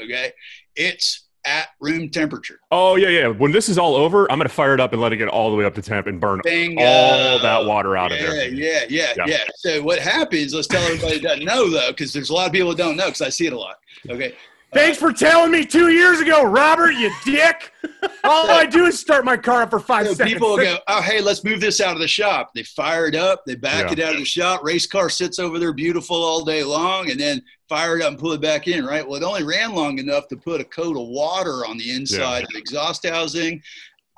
[0.03, 0.33] Okay,
[0.75, 2.61] it's at room temperature.
[2.71, 3.29] Oh yeah, yeah.
[3.29, 5.51] When this is all over, I'm gonna fire it up and let it get all
[5.51, 6.83] the way up to temp and burn Bingo.
[6.83, 8.49] all that water out of there.
[8.49, 9.25] Yeah, yeah, Yeah.
[9.27, 10.53] yeah, So what happens?
[10.55, 12.97] Let's tell everybody that doesn't know though, because there's a lot of people that don't
[12.97, 13.07] know.
[13.07, 13.77] Because I see it a lot.
[14.11, 14.35] Okay,
[14.77, 17.73] Thanks for telling me two years ago, Robert, you dick.
[18.25, 20.35] All I do is start my car up for five So seconds.
[20.35, 22.51] people go, oh, hey, let's move this out of the shop.
[22.55, 23.93] They fire it up, they back Yeah.
[23.93, 24.63] it out of the shop.
[24.63, 28.19] Race car sits over there beautiful all day long, and then fire it up and
[28.19, 29.07] pull it back in, right?
[29.07, 32.43] Well, it only ran long enough to put a coat of water on the inside
[32.45, 33.63] of the exhaust housing,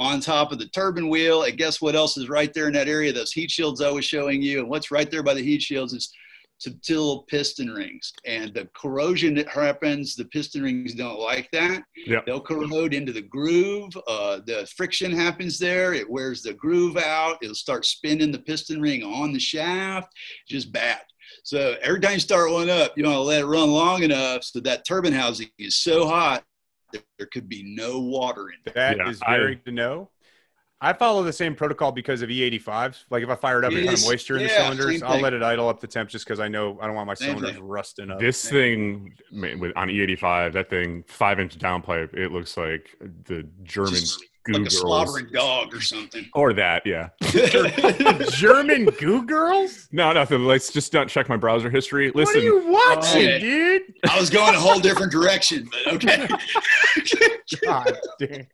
[0.01, 1.45] on top of the turbine wheel.
[1.45, 3.13] And guess what else is right there in that area?
[3.13, 4.59] Those heat shields I was showing you.
[4.59, 6.13] And what's right there by the heat shields is
[6.59, 8.13] subtle piston rings.
[8.27, 11.83] And the corrosion that happens, the piston rings don't like that.
[12.07, 12.21] Yeah.
[12.27, 13.93] They'll corrode into the groove.
[14.07, 15.95] Uh, the friction happens there.
[15.95, 17.39] It wears the groove out.
[17.43, 20.13] It'll start spinning the piston ring on the shaft.
[20.49, 21.01] Just bad.
[21.45, 24.45] So every time you start one up, you want to let it run long enough
[24.45, 26.45] so that turbine housing is so hot
[26.93, 28.75] that there could be no water in it.
[28.75, 30.11] That is Yeah, I- very to know.
[30.81, 33.05] I follow the same protocol because of E85s.
[33.11, 35.33] Like if I fire it up, a ton of moisture in the cylinders, I'll let
[35.35, 37.55] it idle up the temp just because I know I don't want my Same cylinders
[37.57, 37.64] thing.
[37.64, 38.20] rusting up.
[38.20, 43.45] This thing man, with on E85, that thing five inch downpipe, it looks like the
[43.64, 44.79] German Just goo like a girls.
[44.81, 46.26] slobbering dog or something.
[46.35, 47.09] Or that, yeah.
[48.31, 49.89] German goo girls?
[49.91, 50.45] No, nothing.
[50.45, 52.12] Let's just don't check my browser history.
[52.14, 53.39] Listen, What are Listen, you watching, Okay.
[53.41, 53.83] dude?
[54.09, 56.29] I was going a whole different direction, but okay.
[57.64, 58.47] God damn.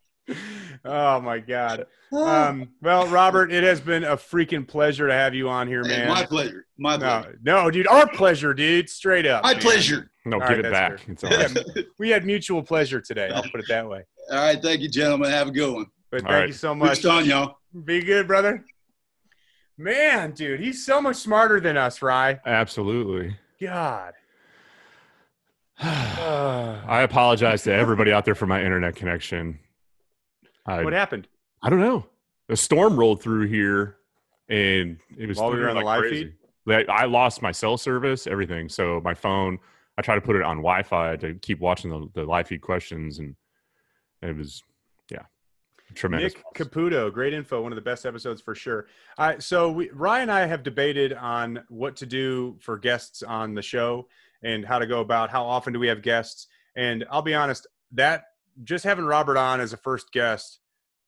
[0.84, 1.86] Oh my god.
[2.12, 5.98] Um, well, Robert, it has been a freaking pleasure to have you on here, Hey,
[5.98, 6.08] man.
[6.08, 6.66] my pleasure.
[6.78, 7.38] My no, pleasure.
[7.42, 8.88] no, dude, our pleasure, dude.
[8.88, 9.42] Straight up.
[9.42, 9.62] My man.
[9.62, 10.10] pleasure.
[10.24, 10.98] no, All give right, it back.
[11.00, 11.12] fair.
[11.12, 11.86] It's all right.
[11.98, 13.30] We had mutual pleasure today.
[13.34, 14.02] I'll put it that way.
[14.30, 14.60] All right.
[14.62, 15.30] Thank you, gentlemen.
[15.30, 15.86] Have a good one.
[16.10, 16.48] But All thank right.
[16.48, 17.04] you so Good much.
[17.04, 17.56] on y'all.
[17.84, 18.64] Be good, brother.
[19.76, 22.38] Man, dude, he's so much smarter than us, Rye.
[22.46, 23.36] Absolutely.
[23.60, 24.12] God.
[25.80, 29.58] I apologize to everybody out there for my internet connection.
[30.66, 31.28] I, what happened?
[31.62, 32.06] I don't know.
[32.48, 33.96] A storm rolled through here,
[34.48, 36.34] and it was While we were on the live crazy.
[36.66, 36.88] feed?
[36.88, 38.68] I lost my cell service, everything.
[38.68, 39.58] So my phone,
[39.98, 43.18] I tried to put it on Wi-Fi to keep watching the, the live feed questions,
[43.18, 43.34] and
[44.22, 44.62] it was,
[45.10, 45.22] yeah,
[45.94, 46.34] tremendous.
[46.34, 47.62] Nick Caputo, great info.
[47.62, 48.86] One of the best episodes for sure.
[49.18, 53.54] I so we, Ryan and I have debated on what to do for guests on
[53.54, 54.08] the show
[54.42, 56.46] and how to go about how often do we have guests.
[56.76, 58.24] And I'll be honest, that
[58.62, 60.60] just having Robert on as a first guest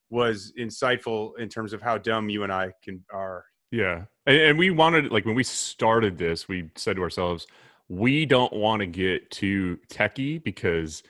[0.09, 3.45] was insightful in terms of how dumb you and I can are.
[3.71, 4.05] Yeah.
[4.25, 7.47] And, and we wanted, like, when we started this, we said to ourselves,
[7.89, 11.03] we don't want to get too techie because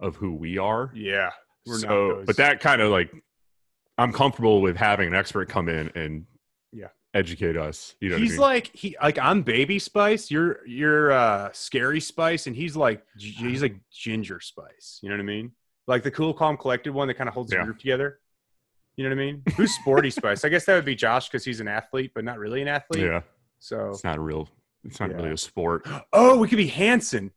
[0.00, 0.90] of who we are.
[0.94, 1.30] Yeah,
[1.66, 2.16] we're so, not.
[2.16, 2.26] Those.
[2.26, 3.10] but that kind of like,
[3.98, 6.24] I'm comfortable with having an expert come in and
[6.72, 6.88] Yeah.
[7.12, 7.94] educate us.
[8.00, 8.40] You know, what I he's mean?
[8.40, 10.30] like he like I'm baby spice.
[10.30, 15.00] You're you're uh scary spice, and he's like he's like ginger spice.
[15.02, 15.52] You know what I mean?
[15.86, 17.60] Like the cool, calm, collected one that kind of holds Yeah.
[17.60, 18.18] the group together.
[18.96, 19.42] You know what I mean?
[19.56, 20.44] Who's sporty spice?
[20.44, 23.04] I guess that would be Josh because he's an athlete, but not really an athlete.
[23.04, 23.22] yeah,
[23.58, 24.48] So it's not a real.
[24.84, 25.16] It's not Yeah.
[25.16, 25.86] really a sport.
[26.12, 27.30] oh, we could be Hanson.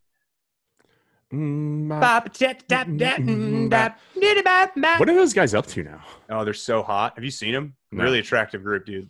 [1.34, 6.04] Mm, uh, what mm, mm, What are those guys up to now?
[6.30, 7.16] Oh, they're so hot.
[7.16, 7.76] Have you seen them?
[7.92, 8.04] No.
[8.04, 9.10] Really attractive group, dude.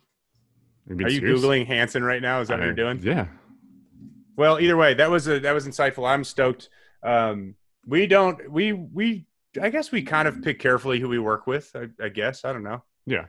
[0.87, 1.41] You being Are you serious?
[1.41, 2.39] googling Hanson right now?
[2.39, 2.99] Is that what you're doing?
[3.03, 3.27] Yeah.
[4.37, 6.07] Well, either way, that was a, that was insightful.
[6.09, 6.69] I'm stoked.
[7.03, 7.55] Um,
[7.85, 9.25] we don't we we
[9.61, 11.71] I guess we kind of pick carefully who we work with.
[11.75, 12.83] I, I guess I don't know.
[13.05, 13.25] Yeah.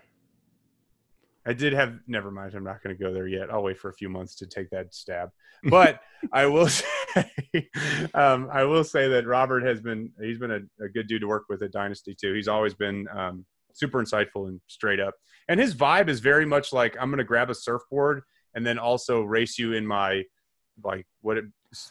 [1.47, 2.55] I did have never mind.
[2.55, 3.51] I'm not going to go there yet.
[3.51, 5.29] I'll wait for a few months to take that stab.
[5.65, 6.01] But
[6.33, 7.31] I will say,
[8.15, 11.27] um, I will say that Robert has been he's been a, a good dude to
[11.27, 12.33] work with at Dynasty too.
[12.33, 13.45] He's always been um,
[13.75, 15.15] super insightful and straight up.
[15.49, 18.23] And his vibe is very much like I'm going to grab a surfboard
[18.55, 20.23] and then also race you in my
[20.83, 21.45] like what it,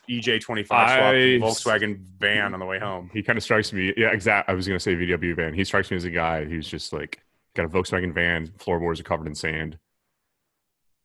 [0.10, 3.10] EJ25 I- Volkswagen van on the way home.
[3.14, 3.94] He kind of strikes me.
[3.98, 4.50] Yeah, exact.
[4.50, 5.54] I was gonna say VW van.
[5.54, 7.22] He strikes me as a guy who's just like
[7.56, 8.48] got a Volkswagen van.
[8.58, 9.78] Floorboards are covered in sand,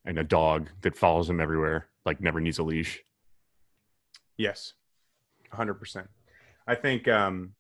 [0.05, 1.89] and a dog that follows him everywhere.
[2.05, 3.01] Like never needs a leash.
[4.37, 4.74] Yes,
[5.53, 6.09] hundred percent.
[6.66, 7.09] I think.
[7.09, 7.55] Um,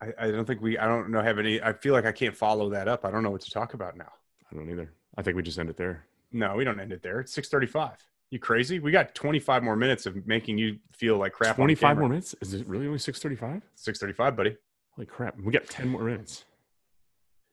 [0.00, 0.76] I, I don't think we.
[0.78, 1.22] I don't know.
[1.22, 1.62] Have any.
[1.62, 3.04] I feel like I can't follow that up.
[3.04, 4.12] I don't know what to talk about now.
[4.50, 4.92] I don't either.
[5.16, 6.04] I think we just end it there.
[6.32, 7.20] No, we don't end it there.
[7.20, 7.96] It's six thirty-five.
[8.34, 8.80] You crazy?
[8.80, 11.54] We got twenty-five more minutes of making you feel like crap.
[11.54, 12.34] Twenty five more minutes.
[12.40, 13.62] Is it really only six thirty five?
[13.76, 14.56] Six thirty-five, buddy.
[14.96, 15.38] Holy crap!
[15.38, 16.44] We got ten more minutes.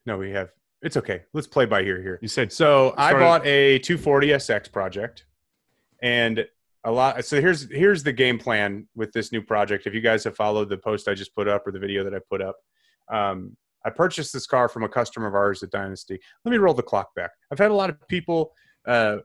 [0.08, 0.50] No, we have.
[0.82, 1.22] It's okay.
[1.34, 2.18] Let's play by ear here.
[2.20, 5.26] You said So I bought a 240 SX project,
[6.02, 6.48] and
[6.84, 7.24] a lot.
[7.26, 9.86] So here's here's the game plan with this new project.
[9.86, 12.16] If you guys have followed the post I just put up or the video that
[12.16, 12.56] I put up,
[13.08, 13.56] um,
[13.86, 16.20] I purchased this car from a customer of ours at Dynasty.
[16.44, 17.30] Let me roll the clock back.
[17.52, 18.56] I've had a lot of people
[18.88, 19.18] uh,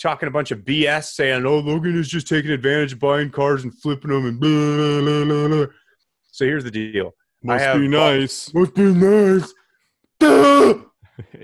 [0.00, 3.64] talking a bunch of BS, saying, "Oh, Logan is just taking advantage of buying cars
[3.64, 5.66] and flipping them," and blah, blah, blah.
[6.30, 7.14] So here's the deal.
[7.42, 8.52] must have be nice.
[8.54, 9.52] Must be nice.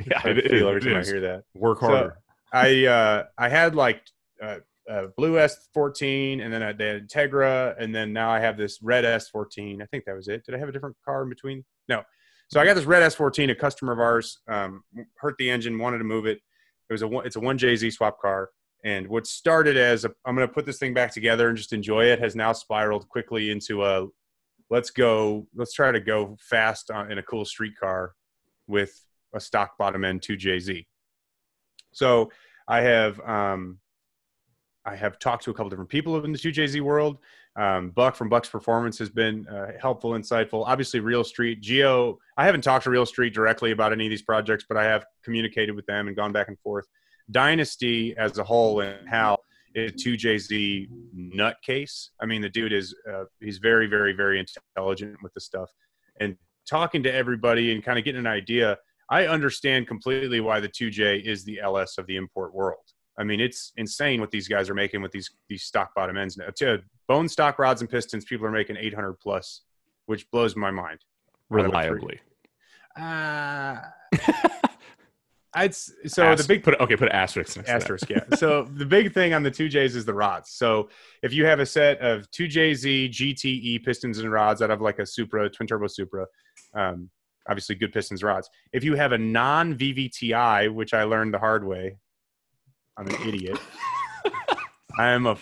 [0.06, 1.44] Yeah, I it, feel every time I hear that.
[1.54, 2.16] Work So- harder.
[2.52, 4.02] I uh, I had like
[4.42, 4.56] uh,
[4.90, 9.04] uh, blue S14, and then I had Integra, and then now I have this red
[9.04, 9.80] S14.
[9.80, 10.44] I think that was it.
[10.44, 11.64] Did I have a different car in between?
[11.88, 12.02] No.
[12.48, 13.52] So I got this red S14.
[13.52, 14.82] A customer of ours um,
[15.18, 16.40] hurt the engine, wanted to move it.
[16.90, 18.50] It was a one, it's a one JZ swap car,
[18.84, 22.06] and what started as I'm going to put this thing back together and just enjoy
[22.06, 24.08] it has now spiraled quickly into a
[24.70, 28.14] let's go, let's try to go fast on, in a cool street car
[28.66, 28.92] with
[29.34, 30.84] a stock bottom end 2JZ.
[31.92, 32.30] So
[32.66, 33.78] I have um,
[34.84, 37.18] I have talked to a couple different people in the 2JZ world.
[37.60, 40.64] Um, Buck from Buck's Performance has been uh, helpful, insightful.
[40.66, 42.18] Obviously, Real Street, Geo.
[42.38, 45.04] I haven't talked to Real Street directly about any of these projects, but I have
[45.22, 46.86] communicated with them and gone back and forth.
[47.30, 49.36] Dynasty as a whole and how how
[49.74, 52.08] is 2JZ nutcase.
[52.20, 55.70] I mean, the dude is uh, he's very, very, very intelligent with the stuff.
[56.18, 56.36] And
[56.66, 58.78] talking to everybody and kind of getting an idea,
[59.10, 62.84] I understand completely why the 2J is the LS of the import world.
[63.20, 66.38] I mean, it's insane what these guys are making with these these stock bottom ends
[66.38, 66.46] now.
[66.56, 69.60] To bone stock rods and pistons, people are making 800 plus,
[70.06, 71.00] which blows my mind.
[71.52, 71.98] out of a three.
[71.98, 72.20] Reliably.
[72.96, 73.76] Uh,
[75.52, 77.82] I'd so the big put okay, put an asterisk next to that.
[77.82, 78.24] asterisk, yeah.
[78.36, 80.50] So the big thing on the two J's is the rods.
[80.52, 80.88] So
[81.22, 84.98] if you have a set of two JZ GTE pistons and rods out of like
[84.98, 86.26] a Supra twin turbo Supra,
[86.72, 87.10] um,
[87.48, 88.48] obviously good pistons rods.
[88.72, 91.96] If you have a non VVTI, which I learned the hard way,
[92.96, 93.58] I'm an idiot.
[94.98, 95.36] I am a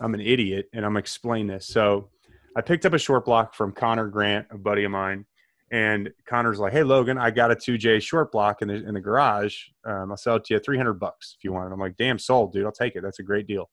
[0.00, 1.66] I'm an idiot, and I'm gonna explain this.
[1.66, 2.08] So
[2.56, 5.26] I picked up a short block from Connor Grant, a buddy of mine.
[5.72, 9.00] And Connor's like, "Hey Logan, I got a 2J short block in the in the
[9.00, 9.56] garage.
[9.86, 12.18] Um, I'll sell it to you 300 bucks if you want it." I'm like, "Damn,
[12.18, 12.64] sold, dude.
[12.66, 13.02] I'll take it.
[13.02, 13.70] That's a great deal."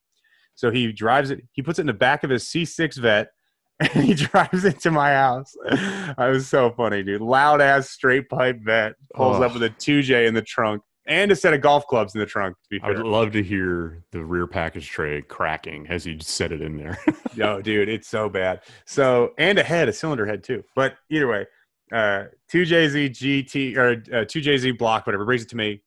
[0.55, 1.41] So he drives it.
[1.53, 3.29] He puts it in the back of his C6 vet,
[3.79, 5.55] and he drives it to my house.
[6.17, 7.21] I was so funny, dude.
[7.21, 9.43] Loud ass straight pipe vet pulls Oh.
[9.43, 12.25] up with a 2J in the trunk and a set of golf clubs in the
[12.25, 12.55] trunk.
[12.63, 16.51] To be I would love to hear the rear package tray cracking as you set
[16.51, 16.97] it in there.
[17.35, 18.61] no, dude, it's so bad.
[18.85, 20.63] So and a head, a cylinder head too.
[20.75, 21.45] But either way,
[21.91, 25.81] uh, two JZ GT or uh, two JZ block, whatever, brings it to me.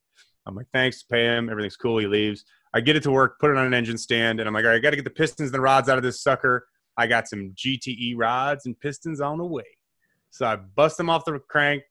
[0.47, 1.51] I'm like, thanks, pay him.
[1.51, 1.99] Everything's cool.
[1.99, 2.45] He leaves.
[2.73, 4.71] I get it to work, put it on an engine stand, and I'm like, all
[4.71, 6.67] right, I got to get the pistons and the rods out of this sucker.
[6.97, 9.65] I got some GTE rods and pistons on the way.
[10.31, 11.83] So I bust them off the crank,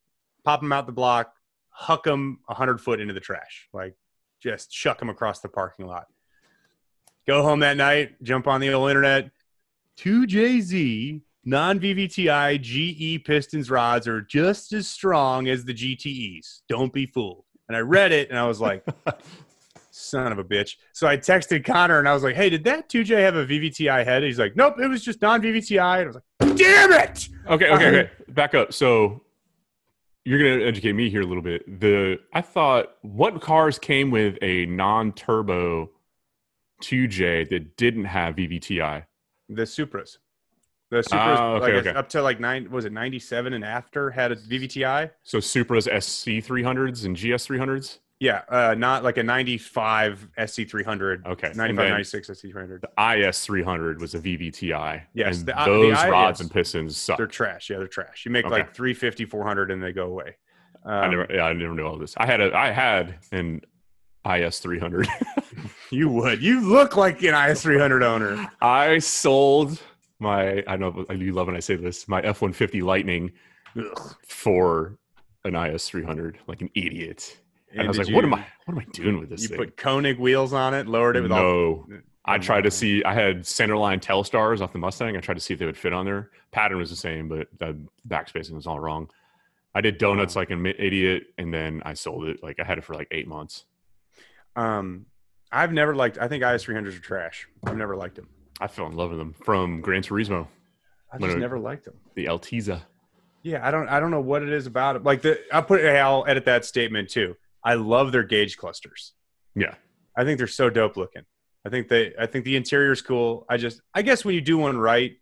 [0.44, 1.32] pop them out the block,
[1.80, 3.68] huck them 100 foot into the trash.
[3.72, 3.94] Like,
[4.42, 6.06] just chuck them across the parking lot.
[7.26, 9.30] Go home that night, jump on the old internet.
[9.98, 16.60] 2JZ non VVTI GE pistons rods are just as strong as the GTEs.
[16.68, 17.44] Don't be fooled.
[17.68, 18.84] and I read it and I was like,
[19.90, 20.76] son of a bitch.
[20.92, 24.04] So I texted Connor and I was like, hey, did that 2J have a VVTI
[24.04, 24.22] head?
[24.22, 26.00] He's like, nope, it was just non VVTI.
[26.00, 27.28] And I was like, damn it.
[27.48, 28.10] Okay, okay, okay.
[28.28, 28.74] Back up.
[28.74, 29.22] So
[30.24, 31.80] you're gonna educate me here a little bit.
[31.80, 35.90] The I thought what cars came with a non-turbo
[36.82, 39.04] 2J that didn't have VVTI?
[39.48, 40.18] The Supras.
[40.90, 41.98] The Supras, Ah, okay, like okay.
[41.98, 45.10] up to like nine, was it 97 and after had a VVTI?
[45.22, 47.98] So Supra's SC 300s and GS 300s.
[48.20, 51.26] Yeah, uh, not like a 95 SC300.
[51.26, 52.80] Okay, and 95, 96 SC300.
[52.82, 55.02] the IS 300 was a VVTI.
[55.14, 57.16] Yes, and the the those IS rods and pistons suck.
[57.16, 57.70] They're trash.
[57.70, 58.26] Yeah, they're trash.
[58.26, 58.56] You make Okay.
[58.56, 60.36] like 350, 400 and they go away.
[60.84, 62.14] Um, I never, yeah, I never knew all this.
[62.18, 63.62] I had a, I had an
[64.30, 65.08] IS 300.
[65.92, 66.40] You would.
[66.40, 68.48] You look like an IS300 owner.
[68.62, 69.82] I sold
[70.20, 73.32] my, I know you love when I say this, my F 150 Lightning
[73.76, 74.14] Ugh.
[74.24, 74.98] for
[75.44, 77.38] an IS 300, like an idiot.
[77.72, 79.48] And, I was like, you- what am I, what am I doing with this You
[79.48, 79.58] thing?
[79.58, 81.38] put Konig wheels on it, lowered it with all.
[81.88, 82.00] no.
[82.24, 85.16] I tried to see, I had centerline Telestars off the Mustang.
[85.16, 86.30] I tried to see if they would fit on there.
[86.52, 89.08] Pattern was the same, but the backspacing was all wrong.
[89.74, 92.42] I did donuts like an idiot, and then I sold it.
[92.42, 93.64] Like I had it for like eight months.
[94.56, 95.06] Um,
[95.52, 96.18] I've never liked.
[96.18, 97.48] I think IS300s are trash.
[97.64, 98.28] I've never liked them.
[98.60, 100.46] I fell in love with them from Gran Turismo,
[101.12, 101.94] I just it- never liked them.
[102.14, 102.82] the Altezza.
[103.42, 103.88] Yeah, I don't.
[103.88, 105.02] I don't know what it is about it.
[105.04, 105.82] Like the, I'll put.
[105.84, 107.36] I'll edit that statement too.
[107.64, 109.12] I love their gauge clusters.
[109.54, 109.74] Yeah.
[110.16, 111.22] I think they're so dope looking.
[111.64, 112.12] I think they.
[112.18, 113.44] I think the interior's cool.
[113.48, 113.80] I just.
[113.94, 115.12] I guess when you do one right,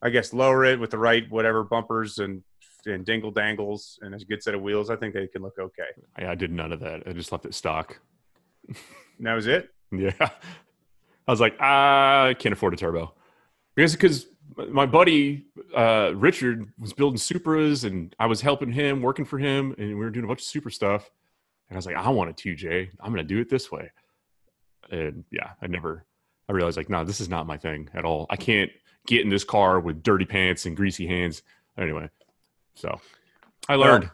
[0.00, 2.42] I guess lower it with the right whatever bumpers and
[2.86, 4.90] and dingle dangles and a good set of wheels.
[4.90, 5.88] I think they can look okay.
[6.16, 7.02] I, I did none of that.
[7.06, 7.98] I just left it stock.
[8.68, 8.76] And
[9.26, 9.68] that was it.
[9.94, 10.12] Yeah.
[10.18, 13.12] I was like, "Ah, I can't afford a turbo.
[13.74, 14.26] Because because
[14.70, 15.44] my buddy
[15.76, 19.94] uh, Richard was building Supras and I was helping him, working for him, and we
[19.94, 21.10] were doing a bunch of Supra stuff.
[21.68, 22.90] And I was like, I want a 2J.
[23.00, 23.90] I'm gonna do it this way.
[24.90, 26.04] And yeah, I never
[26.48, 28.26] I realized like, no, this is not my thing at all.
[28.28, 28.70] I can't
[29.06, 31.42] get in this car with dirty pants and greasy hands.
[31.78, 32.08] Anyway,
[32.74, 33.00] so
[33.68, 34.10] I Well, learned.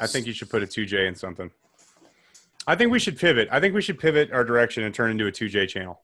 [0.00, 1.50] I think you should put a 2J in something.
[2.66, 3.48] I think we should pivot.
[3.52, 6.00] I think we should pivot our direction and turn into a 2J channel.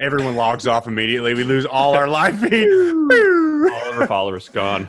[0.00, 1.34] Everyone logs off immediately.
[1.34, 2.68] We lose all our live feed.
[2.70, 4.88] all of our followers gone.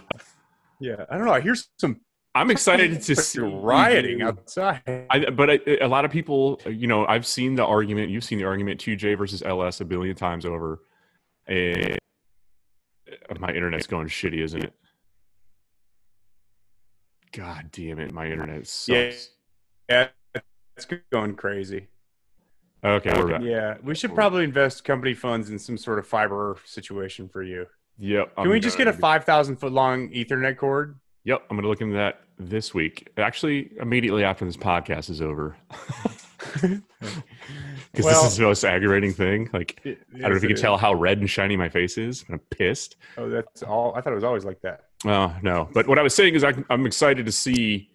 [0.80, 1.34] yeah, I don't know.
[1.34, 2.00] I hear some
[2.40, 4.82] I'm excited to see rioting outside.
[5.10, 8.12] I, but I, a lot of people, you know, I've seen the argument.
[8.12, 10.80] You've seen the argument 2J versus LS a billion times over.
[11.48, 11.98] And
[13.40, 14.74] my internet's going shitty, isn't it?
[17.34, 19.32] God damn it, my internet sucks.
[19.90, 20.08] Yeah,
[20.78, 21.88] it's going crazy.
[22.86, 23.42] Okay, we're back.
[23.42, 27.66] Yeah, we should probably invest company funds in some sort of fiber situation for you.
[27.98, 28.36] Yep.
[28.36, 30.98] Can I'm we just get a five thousand foot long Ethernet cord?
[31.30, 33.08] Yep, I'm going to look into that this week.
[33.16, 35.56] Actually, immediately after this podcast is over.
[37.92, 39.50] Because Well- this is the most aggravating thing.
[39.54, 42.24] Like, I don't know if you can tell how red and shiny my face is.
[42.30, 42.96] I'm pissed.
[43.18, 43.94] Oh, that's all.
[43.96, 44.86] I thought it was always like that.
[45.06, 45.70] Oh no!
[45.74, 47.90] But what I was saying is, I, I'm excited to see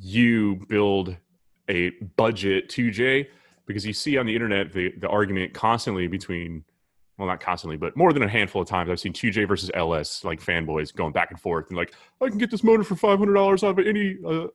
[0.00, 1.16] you build
[1.68, 3.26] a budget 2J
[3.66, 6.64] because you see on the internet the the argument constantly between,
[7.18, 10.24] well, not constantly, but more than a handful of times I've seen 2J versus LS
[10.24, 13.18] like fanboys going back and forth and like I can get this motor for five
[13.18, 14.46] hundred dollars out of any uh,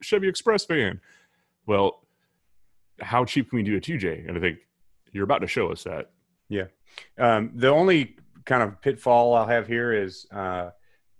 [0.00, 1.00] Chevy Express van.
[1.66, 2.04] Well,
[3.00, 4.28] how cheap can we do a 2J?
[4.28, 4.58] And I think
[5.12, 6.10] you're about to show us that.
[6.48, 6.66] Yeah.
[7.18, 10.70] Um, the only kind of pitfall I'll have here is uh,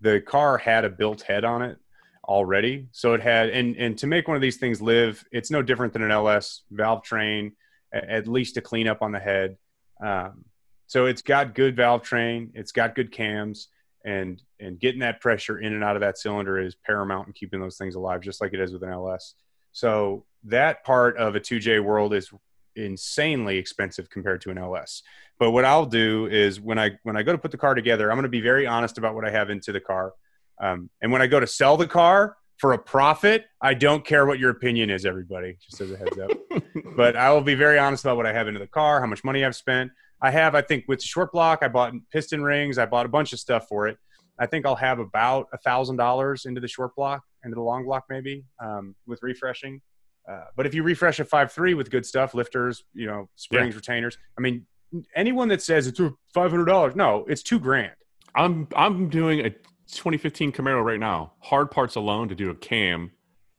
[0.01, 1.79] the car had a built head on it
[2.25, 5.63] already, so it had and and to make one of these things live, it's no
[5.63, 7.53] different than an LS valve train,
[7.93, 9.57] at least a cleanup on the head.
[10.05, 10.45] Um,
[10.87, 13.69] so it's got good valve train, it's got good cams,
[14.05, 17.61] and and getting that pressure in and out of that cylinder is paramount in keeping
[17.61, 19.35] those things alive, just like it is with an LS.
[19.73, 22.31] So that part of a 2J world is
[22.77, 25.03] insanely expensive compared to an LS.
[25.39, 28.11] But what I'll do is when I when I go to put the car together,
[28.11, 30.13] I'm going to be very honest about what I have into the car.
[30.61, 34.27] Um, and when I go to sell the car for a profit, I don't care
[34.27, 35.57] what your opinion is, everybody.
[35.61, 36.31] Just as a heads up.
[36.97, 39.25] but I will be very honest about what I have into the car, how much
[39.25, 39.91] money I've spent.
[40.25, 43.09] I have, I think, with the short block, I bought piston rings, I bought a
[43.11, 43.99] bunch of stuff for it.
[44.39, 47.85] I think I'll have about a thousand dollars into the short block, into the long
[47.85, 49.81] block, maybe um, with refreshing.
[50.29, 53.75] Uh, but if you refresh a five three with good stuff, lifters, you know, springs,
[53.77, 54.17] retainers.
[54.39, 54.67] I mean,
[55.15, 56.01] anyone that says it's
[56.33, 57.93] five hundred dollars, no, it's two grand.
[58.35, 61.35] I'm I'm doing a 2015 Camaro right now.
[61.41, 63.13] Hard parts alone to do a cam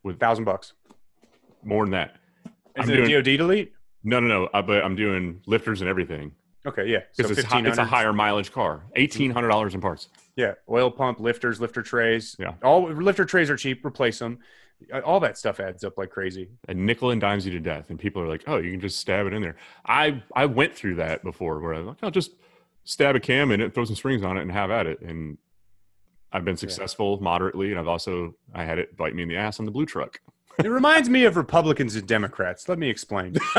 [0.03, 0.74] with Thousand bucks.
[1.63, 2.16] more than that.
[2.45, 3.72] Is I'm it doing- a DoD delete?
[4.03, 4.45] No, no, no.
[4.53, 6.32] Uh, but I'm doing lifters and everything.
[6.66, 6.99] Okay, yeah.
[7.11, 8.84] So it's, hi- it's a higher mileage car.
[8.95, 10.09] Eighteen hundred dollars in parts.
[10.36, 12.36] Yeah, oil pump, lifters, lifter trays.
[12.39, 12.53] Yeah.
[12.63, 13.86] all lifter trays are cheap.
[13.86, 14.39] Replace them.
[14.93, 16.49] Uh, All that stuff adds up like crazy.
[16.68, 17.89] and nickel and dimes you to death.
[17.89, 19.55] And people are like, "Oh, you can just stab it in there."
[19.86, 22.32] I I went through that before, where I'm like, "I'll just
[22.84, 25.38] stab a cam in it, throw some springs on it, and have at it." And
[26.34, 29.59] I've been successful moderately, and I've also I had it bite me in the ass
[29.59, 30.20] on the blue truck.
[30.63, 32.69] It reminds me of Republicans and Democrats.
[32.69, 33.35] Let me explain.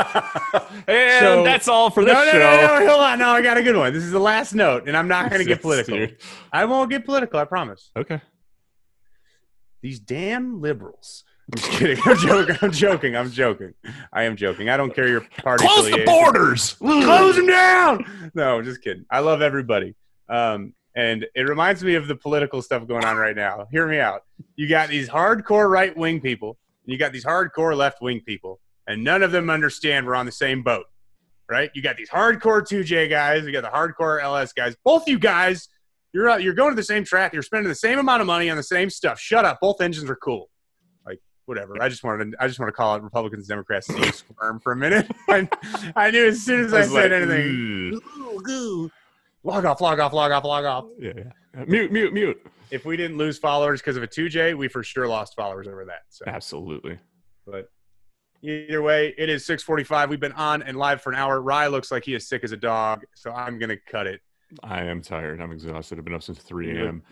[0.87, 2.39] and So- that's all for this no, no, show.
[2.39, 3.19] no, no, hold on.
[3.19, 3.93] No, I got a good one.
[3.93, 5.95] This is the last note, and I'm not going to get political.
[5.95, 6.17] dude.
[6.51, 7.39] I won't get political.
[7.39, 7.91] I promise.
[7.95, 8.21] Okay.
[9.81, 11.23] These damn liberals.
[11.53, 11.97] I'm just kidding.
[12.05, 12.57] I'm joking.
[12.61, 13.15] I'm joking.
[13.15, 13.73] I'm joking.
[14.11, 14.69] I am joking.
[14.69, 15.65] I don't care your party.
[15.65, 16.73] Close the borders.
[16.73, 18.31] Close them down.
[18.33, 19.05] No, I'm just kidding.
[19.09, 19.95] I love everybody.
[20.27, 23.67] Um, and it reminds me of the political stuff going on right now.
[23.71, 24.23] Hear me out.
[24.55, 26.57] You got these hardcore right wing people,
[26.87, 30.31] you got these hardcore left wing people, and none of them understand we're on the
[30.31, 30.85] same boat,
[31.49, 31.69] right?
[31.75, 34.75] You got these hardcore 2J guys, you got the hardcore LS guys.
[34.83, 35.67] Both you guys,
[36.13, 38.49] you're out, you're going to the same track, you're spending the same amount of money
[38.49, 39.19] on the same stuff.
[39.19, 39.59] Shut up.
[39.61, 40.49] Both engines are cool.
[41.05, 41.81] Like whatever.
[41.81, 44.61] I just wanted to, I just want to call it Republicans and Democrats you squirm
[44.61, 45.11] for a minute.
[45.27, 45.47] I,
[45.95, 47.95] I knew as soon as I, was said like, anything.
[47.95, 48.91] "Ugh." Ooh, ooh.
[49.47, 50.85] Log off, log off, log off, log off.
[50.99, 51.63] Yeah, yeah.
[51.65, 52.45] Mute, mute, mute.
[52.69, 55.85] If we didn't lose followers because of a 2J, we for sure lost followers over
[55.85, 56.01] that.
[56.09, 56.99] So, Absolutely.
[57.45, 57.69] but
[58.41, 60.09] either way, it is 6:45.
[60.09, 61.41] We've been on and live for an hour.
[61.41, 64.19] Rye looks like he is sick as a dog, so I'm gonna cut it.
[64.63, 65.39] I am tired.
[65.39, 65.97] I'm exhausted.
[65.97, 67.03] I've been up since 3 You a.m.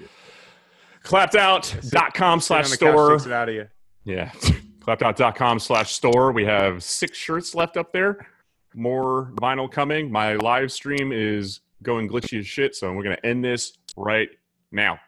[1.06, 3.12] Clappedout.com Sit slash on the couch, store.
[3.12, 3.68] takes it out of you.
[4.04, 4.32] Yeah.
[4.82, 6.32] Clapped.com slash store.
[6.34, 8.28] We have six shirts left up there.
[8.74, 10.12] More vinyl coming.
[10.12, 14.30] My live stream is going glitchy as shit, so we're going to end this right
[14.72, 15.00] now.